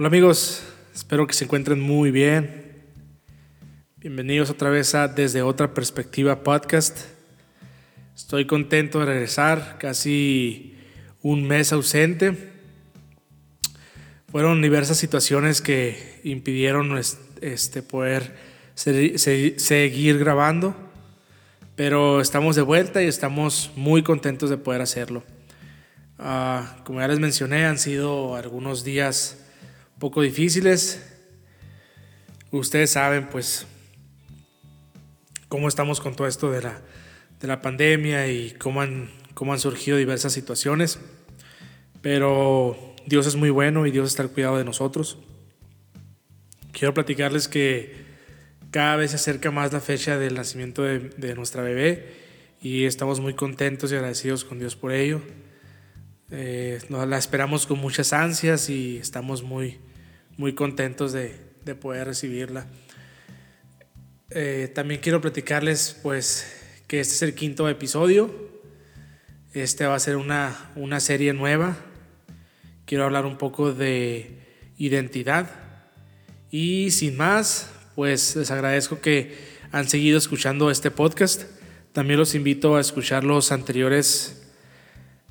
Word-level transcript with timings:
Hola 0.00 0.06
amigos, 0.06 0.62
espero 0.94 1.26
que 1.26 1.34
se 1.34 1.44
encuentren 1.44 1.78
muy 1.78 2.10
bien. 2.10 2.72
Bienvenidos 3.98 4.48
otra 4.48 4.70
vez 4.70 4.94
a 4.94 5.08
Desde 5.08 5.42
otra 5.42 5.74
perspectiva 5.74 6.42
podcast. 6.42 7.00
Estoy 8.16 8.46
contento 8.46 9.00
de 9.00 9.04
regresar, 9.04 9.76
casi 9.78 10.74
un 11.20 11.46
mes 11.46 11.74
ausente. 11.74 12.34
Fueron 14.30 14.62
diversas 14.62 14.96
situaciones 14.96 15.60
que 15.60 16.18
impidieron 16.24 16.98
este, 17.42 17.82
poder 17.82 18.34
seguir 18.74 20.18
grabando, 20.18 20.74
pero 21.76 22.22
estamos 22.22 22.56
de 22.56 22.62
vuelta 22.62 23.02
y 23.02 23.06
estamos 23.06 23.70
muy 23.76 24.02
contentos 24.02 24.48
de 24.48 24.56
poder 24.56 24.80
hacerlo. 24.80 25.24
Ah, 26.18 26.78
como 26.84 27.00
ya 27.00 27.08
les 27.08 27.20
mencioné, 27.20 27.66
han 27.66 27.78
sido 27.78 28.34
algunos 28.34 28.82
días 28.82 29.36
poco 30.00 30.22
difíciles. 30.22 31.00
Ustedes 32.50 32.90
saben, 32.90 33.28
pues, 33.28 33.66
cómo 35.48 35.68
estamos 35.68 36.00
con 36.00 36.16
todo 36.16 36.26
esto 36.26 36.50
de 36.50 36.62
la, 36.62 36.80
de 37.40 37.46
la 37.46 37.62
pandemia 37.62 38.26
y 38.26 38.52
cómo 38.52 38.80
han, 38.80 39.10
cómo 39.34 39.52
han 39.52 39.60
surgido 39.60 39.96
diversas 39.96 40.32
situaciones. 40.32 40.98
Pero 42.02 42.96
Dios 43.06 43.26
es 43.26 43.36
muy 43.36 43.50
bueno 43.50 43.86
y 43.86 43.92
Dios 43.92 44.08
está 44.08 44.24
al 44.24 44.30
cuidado 44.30 44.58
de 44.58 44.64
nosotros. 44.64 45.18
Quiero 46.72 46.94
platicarles 46.94 47.46
que 47.46 47.94
cada 48.72 48.96
vez 48.96 49.10
se 49.10 49.16
acerca 49.16 49.52
más 49.52 49.72
la 49.72 49.80
fecha 49.80 50.18
del 50.18 50.34
nacimiento 50.34 50.82
de, 50.82 50.98
de 50.98 51.34
nuestra 51.34 51.62
bebé 51.62 52.16
y 52.62 52.84
estamos 52.84 53.20
muy 53.20 53.34
contentos 53.34 53.92
y 53.92 53.96
agradecidos 53.96 54.44
con 54.44 54.58
Dios 54.58 54.76
por 54.76 54.92
ello. 54.92 55.20
Eh, 56.30 56.78
la 56.88 57.18
esperamos 57.18 57.66
con 57.66 57.78
muchas 57.78 58.12
ansias 58.12 58.70
y 58.70 58.98
estamos 58.98 59.42
muy, 59.42 59.78
muy 60.40 60.54
contentos 60.54 61.12
de, 61.12 61.36
de 61.66 61.74
poder 61.74 62.06
recibirla. 62.06 62.66
Eh, 64.30 64.72
también 64.74 65.02
quiero 65.02 65.20
platicarles 65.20 65.98
pues 66.02 66.50
que 66.86 66.98
este 66.98 67.14
es 67.14 67.20
el 67.20 67.34
quinto 67.34 67.68
episodio. 67.68 68.34
Este 69.52 69.84
va 69.84 69.94
a 69.94 69.98
ser 69.98 70.16
una, 70.16 70.72
una 70.76 70.98
serie 70.98 71.34
nueva. 71.34 71.76
Quiero 72.86 73.04
hablar 73.04 73.26
un 73.26 73.36
poco 73.36 73.74
de 73.74 74.70
identidad. 74.78 75.50
Y 76.50 76.90
sin 76.90 77.18
más, 77.18 77.70
pues 77.94 78.34
les 78.34 78.50
agradezco 78.50 79.02
que 79.02 79.36
han 79.72 79.90
seguido 79.90 80.16
escuchando 80.16 80.70
este 80.70 80.90
podcast. 80.90 81.42
También 81.92 82.18
los 82.18 82.34
invito 82.34 82.76
a 82.76 82.80
escuchar 82.80 83.24
los 83.24 83.52
anteriores 83.52 84.42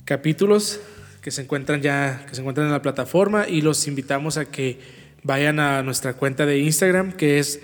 capítulos 0.05 0.79
que 1.23 1.31
se 1.31 1.41
encuentran 1.41 1.81
ya 1.81 2.25
que 2.27 2.35
se 2.35 2.41
encuentran 2.41 2.67
en 2.67 2.73
la 2.73 2.81
plataforma 2.81 3.47
y 3.47 3.61
los 3.61 3.87
invitamos 3.87 4.37
a 4.37 4.45
que 4.45 4.98
vayan 5.23 5.59
a 5.59 5.83
nuestra 5.83 6.13
cuenta 6.13 6.45
de 6.45 6.59
Instagram 6.59 7.13
que 7.13 7.39
es 7.39 7.59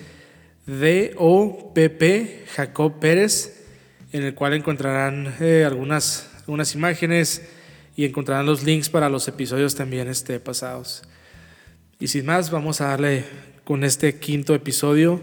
DOPP 0.65 2.47
Jacob 2.55 2.99
Pérez 2.99 3.65
en 4.11 4.23
el 4.23 4.33
cual 4.33 4.53
encontrarán 4.53 5.35
eh, 5.39 5.63
algunas, 5.65 6.29
algunas 6.39 6.73
imágenes 6.73 7.43
y 7.95 8.05
encontrarán 8.05 8.45
los 8.45 8.63
links 8.63 8.89
para 8.89 9.09
los 9.09 9.27
episodios 9.27 9.75
también 9.75 10.07
este, 10.07 10.39
pasados. 10.39 11.03
Y 11.99 12.07
sin 12.07 12.25
más, 12.25 12.51
vamos 12.51 12.81
a 12.81 12.87
darle 12.87 13.25
con 13.63 13.83
este 13.83 14.19
quinto 14.19 14.53
episodio 14.53 15.21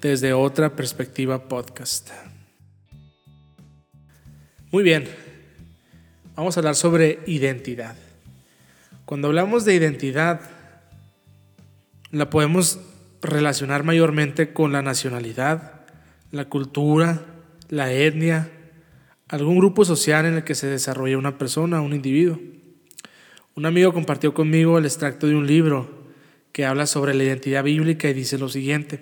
desde 0.00 0.32
otra 0.32 0.76
perspectiva 0.76 1.48
podcast. 1.48 2.10
Muy 4.70 4.82
bien, 4.82 5.08
vamos 6.36 6.56
a 6.56 6.60
hablar 6.60 6.76
sobre 6.76 7.20
identidad. 7.26 7.96
Cuando 9.04 9.28
hablamos 9.28 9.64
de 9.64 9.74
identidad, 9.74 10.40
la 12.10 12.30
podemos 12.30 12.80
relacionar 13.22 13.84
mayormente 13.84 14.52
con 14.52 14.72
la 14.72 14.82
nacionalidad, 14.82 15.82
la 16.30 16.46
cultura, 16.46 17.24
la 17.68 17.92
etnia, 17.92 18.50
algún 19.28 19.58
grupo 19.58 19.84
social 19.84 20.26
en 20.26 20.34
el 20.34 20.44
que 20.44 20.54
se 20.54 20.66
desarrolla 20.66 21.18
una 21.18 21.38
persona, 21.38 21.80
un 21.80 21.92
individuo. 21.92 22.40
Un 23.54 23.66
amigo 23.66 23.92
compartió 23.92 24.34
conmigo 24.34 24.78
el 24.78 24.86
extracto 24.86 25.26
de 25.26 25.36
un 25.36 25.46
libro 25.46 26.00
que 26.52 26.64
habla 26.64 26.86
sobre 26.86 27.14
la 27.14 27.24
identidad 27.24 27.62
bíblica 27.62 28.08
y 28.08 28.14
dice 28.14 28.38
lo 28.38 28.48
siguiente. 28.48 29.00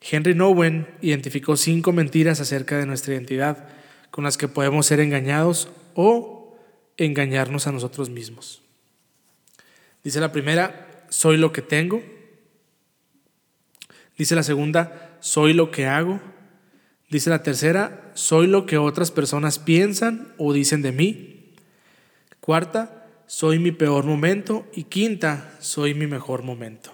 Henry 0.00 0.34
Nowen 0.34 0.86
identificó 1.00 1.56
cinco 1.56 1.92
mentiras 1.92 2.40
acerca 2.40 2.78
de 2.78 2.86
nuestra 2.86 3.14
identidad 3.14 3.68
con 4.10 4.24
las 4.24 4.36
que 4.36 4.48
podemos 4.48 4.86
ser 4.86 5.00
engañados 5.00 5.68
o 5.94 6.56
engañarnos 6.96 7.66
a 7.66 7.72
nosotros 7.72 8.10
mismos. 8.10 8.62
Dice 10.04 10.20
la 10.20 10.32
primera, 10.32 11.06
soy 11.08 11.36
lo 11.36 11.52
que 11.52 11.62
tengo. 11.62 12.02
Dice 14.22 14.36
la 14.36 14.44
segunda, 14.44 15.16
soy 15.18 15.52
lo 15.52 15.72
que 15.72 15.86
hago. 15.86 16.20
Dice 17.10 17.28
la 17.28 17.42
tercera, 17.42 18.12
soy 18.14 18.46
lo 18.46 18.66
que 18.66 18.78
otras 18.78 19.10
personas 19.10 19.58
piensan 19.58 20.32
o 20.38 20.52
dicen 20.52 20.80
de 20.80 20.92
mí. 20.92 21.54
Cuarta, 22.38 23.08
soy 23.26 23.58
mi 23.58 23.72
peor 23.72 24.04
momento. 24.04 24.64
Y 24.74 24.84
quinta, 24.84 25.56
soy 25.58 25.94
mi 25.94 26.06
mejor 26.06 26.44
momento. 26.44 26.92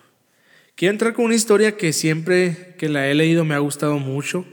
Quiero 0.75 0.93
entrar 0.93 1.13
con 1.13 1.27
una 1.27 1.35
historia 1.35 1.77
que 1.77 1.93
siempre 1.93 2.75
que 2.79 2.89
la 2.89 3.07
he 3.09 3.15
leído 3.15 3.45
me 3.45 3.55
ha 3.55 3.59
gustado 3.59 3.99
mucho. 3.99 4.47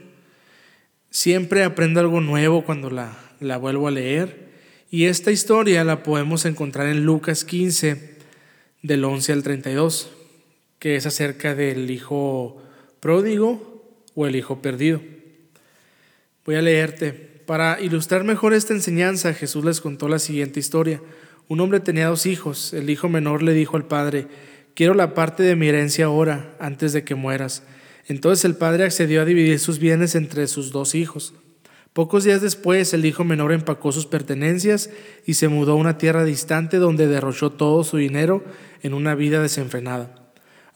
Siempre 1.08 1.64
aprendo 1.64 2.00
algo 2.00 2.20
nuevo 2.20 2.62
cuando 2.62 2.90
la, 2.90 3.16
la 3.40 3.56
vuelvo 3.56 3.88
a 3.88 3.90
leer. 3.90 4.50
Y 4.90 5.06
esta 5.06 5.30
historia 5.30 5.82
la 5.82 6.02
podemos 6.02 6.44
encontrar 6.44 6.88
en 6.88 7.06
Lucas 7.06 7.46
15, 7.46 8.18
del 8.82 9.02
11 9.02 9.32
al 9.32 9.42
32, 9.42 10.10
que 10.78 10.96
es 10.96 11.06
acerca 11.06 11.54
del 11.54 11.90
hijo 11.90 12.62
pródigo 13.06 14.02
o 14.16 14.26
el 14.26 14.34
hijo 14.34 14.60
perdido. 14.60 15.00
Voy 16.44 16.56
a 16.56 16.60
leerte. 16.60 17.12
Para 17.46 17.80
ilustrar 17.80 18.24
mejor 18.24 18.52
esta 18.52 18.74
enseñanza, 18.74 19.32
Jesús 19.32 19.64
les 19.64 19.80
contó 19.80 20.08
la 20.08 20.18
siguiente 20.18 20.58
historia. 20.58 21.00
Un 21.46 21.60
hombre 21.60 21.78
tenía 21.78 22.08
dos 22.08 22.26
hijos. 22.26 22.72
El 22.72 22.90
hijo 22.90 23.08
menor 23.08 23.44
le 23.44 23.52
dijo 23.52 23.76
al 23.76 23.86
padre, 23.86 24.26
quiero 24.74 24.92
la 24.94 25.14
parte 25.14 25.44
de 25.44 25.54
mi 25.54 25.68
herencia 25.68 26.06
ahora, 26.06 26.56
antes 26.58 26.92
de 26.92 27.04
que 27.04 27.14
mueras. 27.14 27.62
Entonces 28.08 28.44
el 28.44 28.56
padre 28.56 28.82
accedió 28.82 29.22
a 29.22 29.24
dividir 29.24 29.60
sus 29.60 29.78
bienes 29.78 30.16
entre 30.16 30.48
sus 30.48 30.72
dos 30.72 30.96
hijos. 30.96 31.32
Pocos 31.92 32.24
días 32.24 32.40
después, 32.40 32.92
el 32.92 33.04
hijo 33.04 33.22
menor 33.22 33.52
empacó 33.52 33.92
sus 33.92 34.06
pertenencias 34.06 34.90
y 35.24 35.34
se 35.34 35.46
mudó 35.46 35.74
a 35.74 35.76
una 35.76 35.96
tierra 35.96 36.24
distante 36.24 36.78
donde 36.78 37.06
derrochó 37.06 37.52
todo 37.52 37.84
su 37.84 37.98
dinero 37.98 38.42
en 38.82 38.94
una 38.94 39.14
vida 39.14 39.40
desenfrenada. 39.40 40.25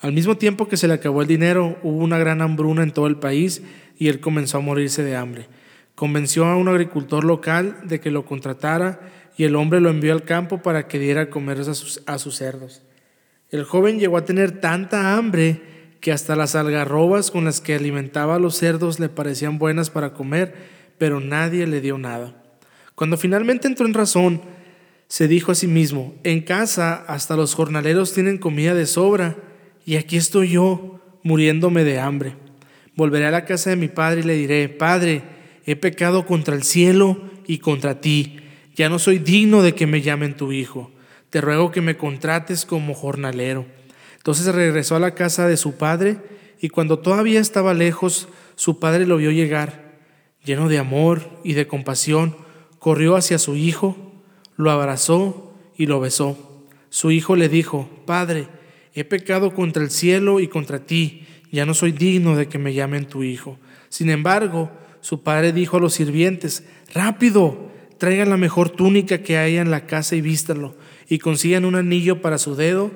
Al 0.00 0.12
mismo 0.12 0.36
tiempo 0.36 0.68
que 0.68 0.76
se 0.76 0.88
le 0.88 0.94
acabó 0.94 1.22
el 1.22 1.28
dinero, 1.28 1.78
hubo 1.82 1.98
una 1.98 2.18
gran 2.18 2.42
hambruna 2.42 2.82
en 2.82 2.92
todo 2.92 3.06
el 3.06 3.16
país 3.16 3.62
y 3.98 4.08
él 4.08 4.20
comenzó 4.20 4.58
a 4.58 4.62
morirse 4.62 5.02
de 5.02 5.16
hambre. 5.16 5.46
Convenció 5.94 6.46
a 6.46 6.56
un 6.56 6.68
agricultor 6.68 7.24
local 7.24 7.76
de 7.84 8.00
que 8.00 8.10
lo 8.10 8.24
contratara 8.24 9.00
y 9.36 9.44
el 9.44 9.56
hombre 9.56 9.80
lo 9.80 9.90
envió 9.90 10.12
al 10.12 10.24
campo 10.24 10.62
para 10.62 10.88
que 10.88 10.98
diera 10.98 11.30
comer 11.30 11.60
a 11.60 11.74
sus, 11.74 12.02
a 12.06 12.18
sus 12.18 12.36
cerdos. 12.36 12.82
El 13.50 13.64
joven 13.64 13.98
llegó 13.98 14.16
a 14.16 14.24
tener 14.24 14.60
tanta 14.60 15.16
hambre 15.16 15.60
que 16.00 16.12
hasta 16.12 16.34
las 16.34 16.54
algarrobas 16.54 17.30
con 17.30 17.44
las 17.44 17.60
que 17.60 17.74
alimentaba 17.74 18.36
a 18.36 18.38
los 18.38 18.56
cerdos 18.56 19.00
le 19.00 19.10
parecían 19.10 19.58
buenas 19.58 19.90
para 19.90 20.14
comer 20.14 20.80
pero 21.00 21.18
nadie 21.18 21.66
le 21.66 21.80
dio 21.80 21.96
nada. 21.96 22.34
Cuando 22.94 23.16
finalmente 23.16 23.66
entró 23.66 23.86
en 23.86 23.94
razón, 23.94 24.42
se 25.08 25.28
dijo 25.28 25.50
a 25.50 25.54
sí 25.54 25.66
mismo, 25.66 26.14
en 26.24 26.42
casa 26.42 26.94
hasta 27.08 27.36
los 27.36 27.54
jornaleros 27.54 28.12
tienen 28.12 28.36
comida 28.36 28.74
de 28.74 28.84
sobra, 28.84 29.34
y 29.90 29.96
aquí 29.96 30.16
estoy 30.16 30.50
yo, 30.50 31.00
muriéndome 31.24 31.82
de 31.82 31.98
hambre. 31.98 32.36
Volveré 32.94 33.26
a 33.26 33.32
la 33.32 33.44
casa 33.44 33.70
de 33.70 33.76
mi 33.76 33.88
padre 33.88 34.20
y 34.20 34.22
le 34.22 34.34
diré, 34.34 34.68
Padre, 34.68 35.22
he 35.66 35.74
pecado 35.74 36.26
contra 36.26 36.54
el 36.54 36.62
cielo 36.62 37.20
y 37.44 37.58
contra 37.58 38.00
ti, 38.00 38.36
ya 38.76 38.88
no 38.88 39.00
soy 39.00 39.18
digno 39.18 39.62
de 39.62 39.74
que 39.74 39.88
me 39.88 40.00
llamen 40.00 40.36
tu 40.36 40.52
hijo, 40.52 40.92
te 41.28 41.40
ruego 41.40 41.72
que 41.72 41.80
me 41.80 41.96
contrates 41.96 42.64
como 42.64 42.94
jornalero. 42.94 43.66
Entonces 44.16 44.54
regresó 44.54 44.94
a 44.94 45.00
la 45.00 45.16
casa 45.16 45.48
de 45.48 45.56
su 45.56 45.76
padre, 45.76 46.18
y 46.60 46.68
cuando 46.68 47.00
todavía 47.00 47.40
estaba 47.40 47.74
lejos, 47.74 48.28
su 48.54 48.78
padre 48.78 49.06
lo 49.06 49.16
vio 49.16 49.32
llegar 49.32 49.90
lleno 50.44 50.68
de 50.68 50.78
amor 50.78 51.28
y 51.42 51.54
de 51.54 51.66
compasión, 51.66 52.36
corrió 52.78 53.16
hacia 53.16 53.40
su 53.40 53.56
hijo, 53.56 53.96
lo 54.54 54.70
abrazó 54.70 55.52
y 55.76 55.86
lo 55.86 55.98
besó. 55.98 56.38
Su 56.90 57.10
hijo 57.10 57.34
le 57.34 57.48
dijo, 57.48 57.90
Padre, 58.06 58.59
he 58.94 59.04
pecado 59.04 59.54
contra 59.54 59.82
el 59.82 59.90
cielo 59.90 60.40
y 60.40 60.48
contra 60.48 60.80
ti, 60.80 61.26
ya 61.50 61.66
no 61.66 61.74
soy 61.74 61.92
digno 61.92 62.36
de 62.36 62.48
que 62.48 62.58
me 62.58 62.74
llamen 62.74 63.06
tu 63.06 63.22
hijo. 63.22 63.58
Sin 63.88 64.10
embargo, 64.10 64.70
su 65.00 65.22
padre 65.22 65.52
dijo 65.52 65.76
a 65.76 65.80
los 65.80 65.94
sirvientes, 65.94 66.64
Rápido, 66.92 67.70
traigan 67.98 68.30
la 68.30 68.36
mejor 68.36 68.70
túnica 68.70 69.18
que 69.18 69.36
haya 69.36 69.60
en 69.60 69.70
la 69.70 69.86
casa 69.86 70.16
y 70.16 70.20
vístanlo, 70.20 70.76
y 71.08 71.18
consigan 71.18 71.64
un 71.64 71.74
anillo 71.74 72.20
para 72.20 72.38
su 72.38 72.54
dedo 72.56 72.90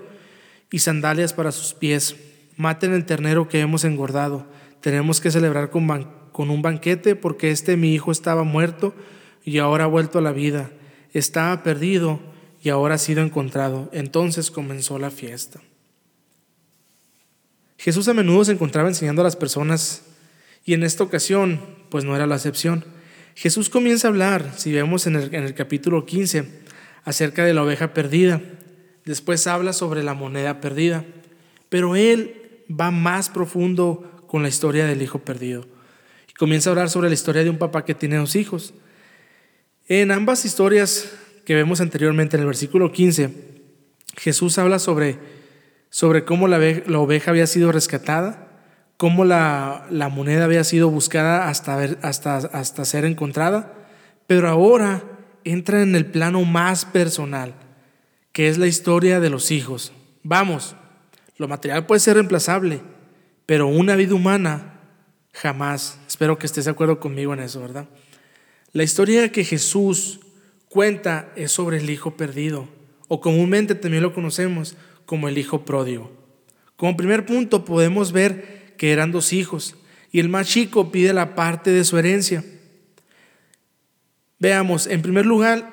y 0.70 0.80
sandalias 0.80 1.32
para 1.32 1.52
sus 1.52 1.74
pies. 1.74 2.16
Maten 2.56 2.92
el 2.92 3.04
ternero 3.04 3.48
que 3.48 3.60
hemos 3.60 3.84
engordado. 3.84 4.46
Tenemos 4.80 5.20
que 5.20 5.30
celebrar 5.30 5.70
con 5.70 5.88
con 6.32 6.50
un 6.50 6.62
banquete 6.62 7.14
porque 7.14 7.50
este 7.50 7.76
mi 7.76 7.94
hijo 7.94 8.10
estaba 8.10 8.42
muerto 8.42 8.92
y 9.44 9.58
ahora 9.58 9.84
ha 9.84 9.88
vuelto 9.88 10.18
a 10.18 10.22
la 10.22 10.32
vida. 10.32 10.70
Estaba 11.12 11.62
perdido 11.62 12.18
y 12.62 12.70
ahora 12.70 12.96
ha 12.96 12.98
sido 12.98 13.22
encontrado. 13.22 13.88
Entonces 13.92 14.50
comenzó 14.50 14.98
la 14.98 15.10
fiesta. 15.10 15.60
Jesús 17.84 18.08
a 18.08 18.14
menudo 18.14 18.42
se 18.46 18.52
encontraba 18.52 18.88
enseñando 18.88 19.20
a 19.20 19.24
las 19.24 19.36
personas 19.36 20.04
y 20.64 20.72
en 20.72 20.84
esta 20.84 21.04
ocasión 21.04 21.60
pues 21.90 22.02
no 22.02 22.16
era 22.16 22.26
la 22.26 22.36
excepción. 22.36 22.82
Jesús 23.34 23.68
comienza 23.68 24.08
a 24.08 24.10
hablar, 24.10 24.54
si 24.56 24.72
vemos 24.72 25.06
en 25.06 25.16
el, 25.16 25.52
capítulo 25.52 26.06
15, 26.06 26.48
acerca 27.04 27.44
de 27.44 27.52
la 27.52 27.62
oveja 27.62 27.92
perdida. 27.92 28.40
Después 29.04 29.46
habla 29.46 29.74
sobre 29.74 30.02
la 30.02 30.14
moneda 30.14 30.62
perdida. 30.62 31.04
Pero 31.68 31.94
él 31.94 32.62
va 32.70 32.90
más 32.90 33.28
profundo 33.28 34.24
con 34.28 34.42
la 34.42 34.48
historia 34.48 34.86
del 34.86 35.02
hijo 35.02 35.18
perdido. 35.18 35.66
Y 36.30 36.32
comienza 36.32 36.70
a 36.70 36.72
hablar 36.72 36.88
sobre 36.88 37.10
la 37.10 37.14
historia 37.14 37.44
de 37.44 37.50
un 37.50 37.58
papá 37.58 37.84
que 37.84 37.94
tiene 37.94 38.16
dos 38.16 38.34
hijos. 38.34 38.72
En 39.88 40.10
ambas 40.10 40.46
historias 40.46 41.12
que 41.44 41.54
vemos 41.54 41.82
anteriormente 41.82 42.38
en 42.38 42.40
el 42.40 42.46
versículo 42.46 42.90
15, 42.92 43.28
Jesús 44.16 44.56
habla 44.56 44.78
sobre, 44.78 45.18
sobre 45.94 46.24
cómo 46.24 46.48
la, 46.48 46.58
oveja 46.98 47.30
había 47.30 47.46
sido 47.46 47.70
rescatada, 47.70 48.48
cómo 48.96 49.24
la, 49.24 49.86
moneda 50.12 50.42
había 50.42 50.64
sido 50.64 50.90
buscada 50.90 51.48
hasta, 51.48 51.78
hasta 51.84 52.84
ser 52.84 53.04
encontrada, 53.04 53.72
pero 54.26 54.48
ahora 54.48 55.04
entra 55.44 55.82
en 55.82 55.94
el 55.94 56.06
plano 56.06 56.42
más 56.42 56.84
personal, 56.84 57.54
que 58.32 58.48
es 58.48 58.58
la 58.58 58.66
historia 58.66 59.20
de 59.20 59.30
los 59.30 59.52
hijos. 59.52 59.92
Vamos, 60.24 60.74
lo 61.36 61.46
material 61.46 61.86
puede 61.86 62.00
ser 62.00 62.14
reemplazable, 62.14 62.80
pero 63.46 63.68
una 63.68 63.94
vida 63.94 64.16
humana 64.16 64.80
jamás. 65.32 66.00
Espero 66.08 66.38
que 66.38 66.46
estés 66.46 66.64
de 66.64 66.72
acuerdo 66.72 66.98
conmigo 66.98 67.34
en 67.34 67.38
eso, 67.38 67.60
¿verdad? 67.60 67.86
La 68.72 68.82
historia 68.82 69.30
que 69.30 69.44
Jesús 69.44 70.18
cuenta 70.68 71.30
es 71.36 71.52
sobre 71.52 71.76
el 71.76 71.88
hijo 71.88 72.16
perdido, 72.16 72.68
o 73.06 73.20
comúnmente 73.20 73.76
también 73.76 74.02
lo 74.02 74.12
conocemos 74.12 74.76
como 75.06 75.28
el 75.28 75.38
hijo 75.38 75.64
pródigo. 75.64 76.10
Como 76.76 76.96
primer 76.96 77.24
punto 77.26 77.64
podemos 77.64 78.12
ver 78.12 78.74
que 78.76 78.92
eran 78.92 79.12
dos 79.12 79.32
hijos, 79.32 79.76
y 80.10 80.20
el 80.20 80.28
más 80.28 80.48
chico 80.48 80.92
pide 80.92 81.12
la 81.12 81.34
parte 81.34 81.70
de 81.70 81.84
su 81.84 81.98
herencia. 81.98 82.44
Veamos, 84.38 84.86
en 84.86 85.02
primer 85.02 85.26
lugar, 85.26 85.72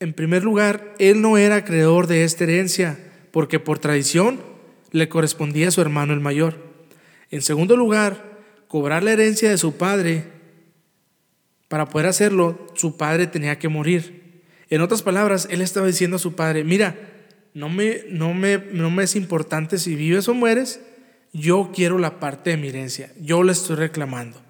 en 0.00 0.12
primer 0.12 0.42
lugar, 0.42 0.94
él 0.98 1.22
no 1.22 1.38
era 1.38 1.56
acreedor 1.56 2.06
de 2.06 2.24
esta 2.24 2.44
herencia, 2.44 2.98
porque 3.30 3.58
por 3.58 3.78
tradición 3.78 4.40
le 4.90 5.08
correspondía 5.08 5.68
a 5.68 5.70
su 5.70 5.80
hermano 5.80 6.12
el 6.12 6.20
mayor. 6.20 6.56
En 7.30 7.42
segundo 7.42 7.76
lugar, 7.76 8.38
cobrar 8.68 9.02
la 9.02 9.12
herencia 9.12 9.50
de 9.50 9.58
su 9.58 9.76
padre, 9.76 10.24
para 11.68 11.88
poder 11.88 12.08
hacerlo, 12.08 12.66
su 12.74 12.96
padre 12.96 13.26
tenía 13.26 13.58
que 13.58 13.68
morir. 13.68 14.42
En 14.68 14.80
otras 14.80 15.02
palabras, 15.02 15.48
él 15.50 15.60
estaba 15.60 15.86
diciendo 15.86 16.16
a 16.16 16.20
su 16.20 16.34
padre, 16.34 16.64
mira, 16.64 17.13
no 17.54 17.68
me, 17.68 18.02
no 18.10 18.34
me, 18.34 18.58
no 18.58 18.90
me 18.90 19.04
es 19.04 19.16
importante 19.16 19.78
si 19.78 19.94
vives 19.94 20.28
o 20.28 20.34
mueres, 20.34 20.80
yo 21.32 21.70
quiero 21.74 21.98
la 21.98 22.20
parte 22.20 22.50
de 22.50 22.56
mi 22.56 22.68
herencia, 22.68 23.12
yo 23.20 23.42
la 23.42 23.52
estoy 23.52 23.76
reclamando. 23.76 24.40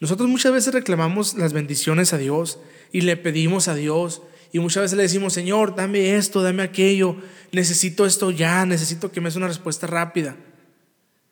Nosotros 0.00 0.28
muchas 0.28 0.52
veces 0.52 0.72
reclamamos 0.72 1.34
las 1.34 1.52
bendiciones 1.52 2.12
a 2.12 2.18
Dios 2.18 2.58
y 2.92 3.02
le 3.02 3.16
pedimos 3.16 3.68
a 3.68 3.74
Dios 3.74 4.22
y 4.52 4.60
muchas 4.60 4.82
veces 4.82 4.96
le 4.96 5.02
decimos, 5.02 5.32
Señor, 5.34 5.74
dame 5.74 6.16
esto, 6.16 6.42
dame 6.42 6.62
aquello, 6.62 7.16
necesito 7.52 8.06
esto 8.06 8.30
ya, 8.30 8.64
necesito 8.64 9.12
que 9.12 9.20
me 9.20 9.28
des 9.28 9.36
una 9.36 9.48
respuesta 9.48 9.86
rápida, 9.86 10.36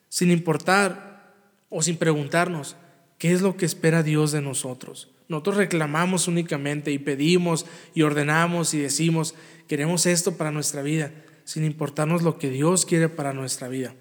sin 0.08 0.30
importar 0.30 1.34
o 1.70 1.82
sin 1.82 1.96
preguntarnos, 1.96 2.76
¿qué 3.18 3.32
es 3.32 3.40
lo 3.40 3.56
que 3.56 3.64
espera 3.64 4.02
Dios 4.02 4.32
de 4.32 4.42
nosotros? 4.42 5.10
Nosotros 5.28 5.56
reclamamos 5.56 6.28
únicamente 6.28 6.93
y 6.93 6.99
pedimos 6.99 7.67
y 7.94 8.02
ordenamos 8.02 8.75
y 8.75 8.78
decimos, 8.78 9.34
queremos 9.67 10.06
esto 10.06 10.37
para 10.37 10.52
nuestra 10.52 10.82
vida, 10.82 11.12
sin 11.44 11.64
importarnos 11.64 12.23
lo 12.23 12.38
que 12.38 12.50
Dios 12.50 12.87
quiere 12.87 13.08
para 13.08 13.32
nuestra 13.32 13.69
vida. 13.69 13.94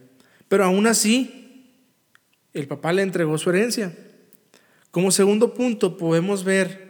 Pero 0.47 0.65
aún 0.65 0.85
así, 0.85 1.71
el 2.53 2.67
papá 2.67 2.93
le 2.93 3.01
entregó 3.01 3.37
su 3.37 3.49
herencia. 3.49 3.95
Como 4.91 5.11
segundo 5.11 5.53
punto, 5.53 5.97
podemos 5.97 6.43
ver 6.43 6.85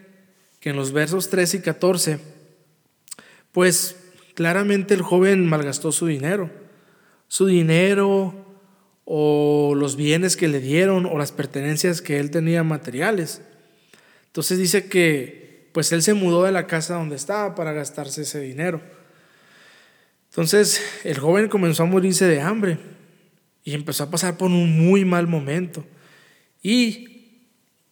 que 0.59 0.69
en 0.69 0.75
los 0.75 0.91
versos 0.91 1.29
13 1.29 1.57
y 1.57 1.61
14, 1.61 2.19
pues 3.51 3.95
claramente 4.33 4.93
el 4.93 5.01
joven 5.01 5.47
malgastó 5.47 5.91
su 5.91 6.07
dinero. 6.07 6.51
Su 7.27 7.47
dinero 7.47 8.45
o 9.05 9.73
los 9.75 9.95
bienes 9.95 10.35
que 10.35 10.47
le 10.47 10.59
dieron 10.59 11.05
o 11.05 11.17
las 11.17 11.31
pertenencias 11.31 12.01
que 12.01 12.19
él 12.19 12.31
tenía 12.31 12.63
materiales. 12.63 13.41
Entonces 14.35 14.57
dice 14.57 14.89
que 14.89 15.69
pues 15.71 15.93
él 15.93 16.03
se 16.03 16.13
mudó 16.13 16.43
de 16.43 16.51
la 16.51 16.67
casa 16.67 16.95
donde 16.95 17.15
estaba 17.15 17.55
para 17.55 17.71
gastarse 17.71 18.23
ese 18.23 18.41
dinero. 18.41 18.81
Entonces 20.29 20.81
el 21.05 21.17
joven 21.17 21.47
comenzó 21.47 21.83
a 21.83 21.85
morirse 21.85 22.27
de 22.27 22.41
hambre 22.41 22.77
y 23.63 23.73
empezó 23.73 24.03
a 24.03 24.11
pasar 24.11 24.35
por 24.35 24.51
un 24.51 24.77
muy 24.77 25.05
mal 25.05 25.25
momento. 25.25 25.85
Y 26.61 27.45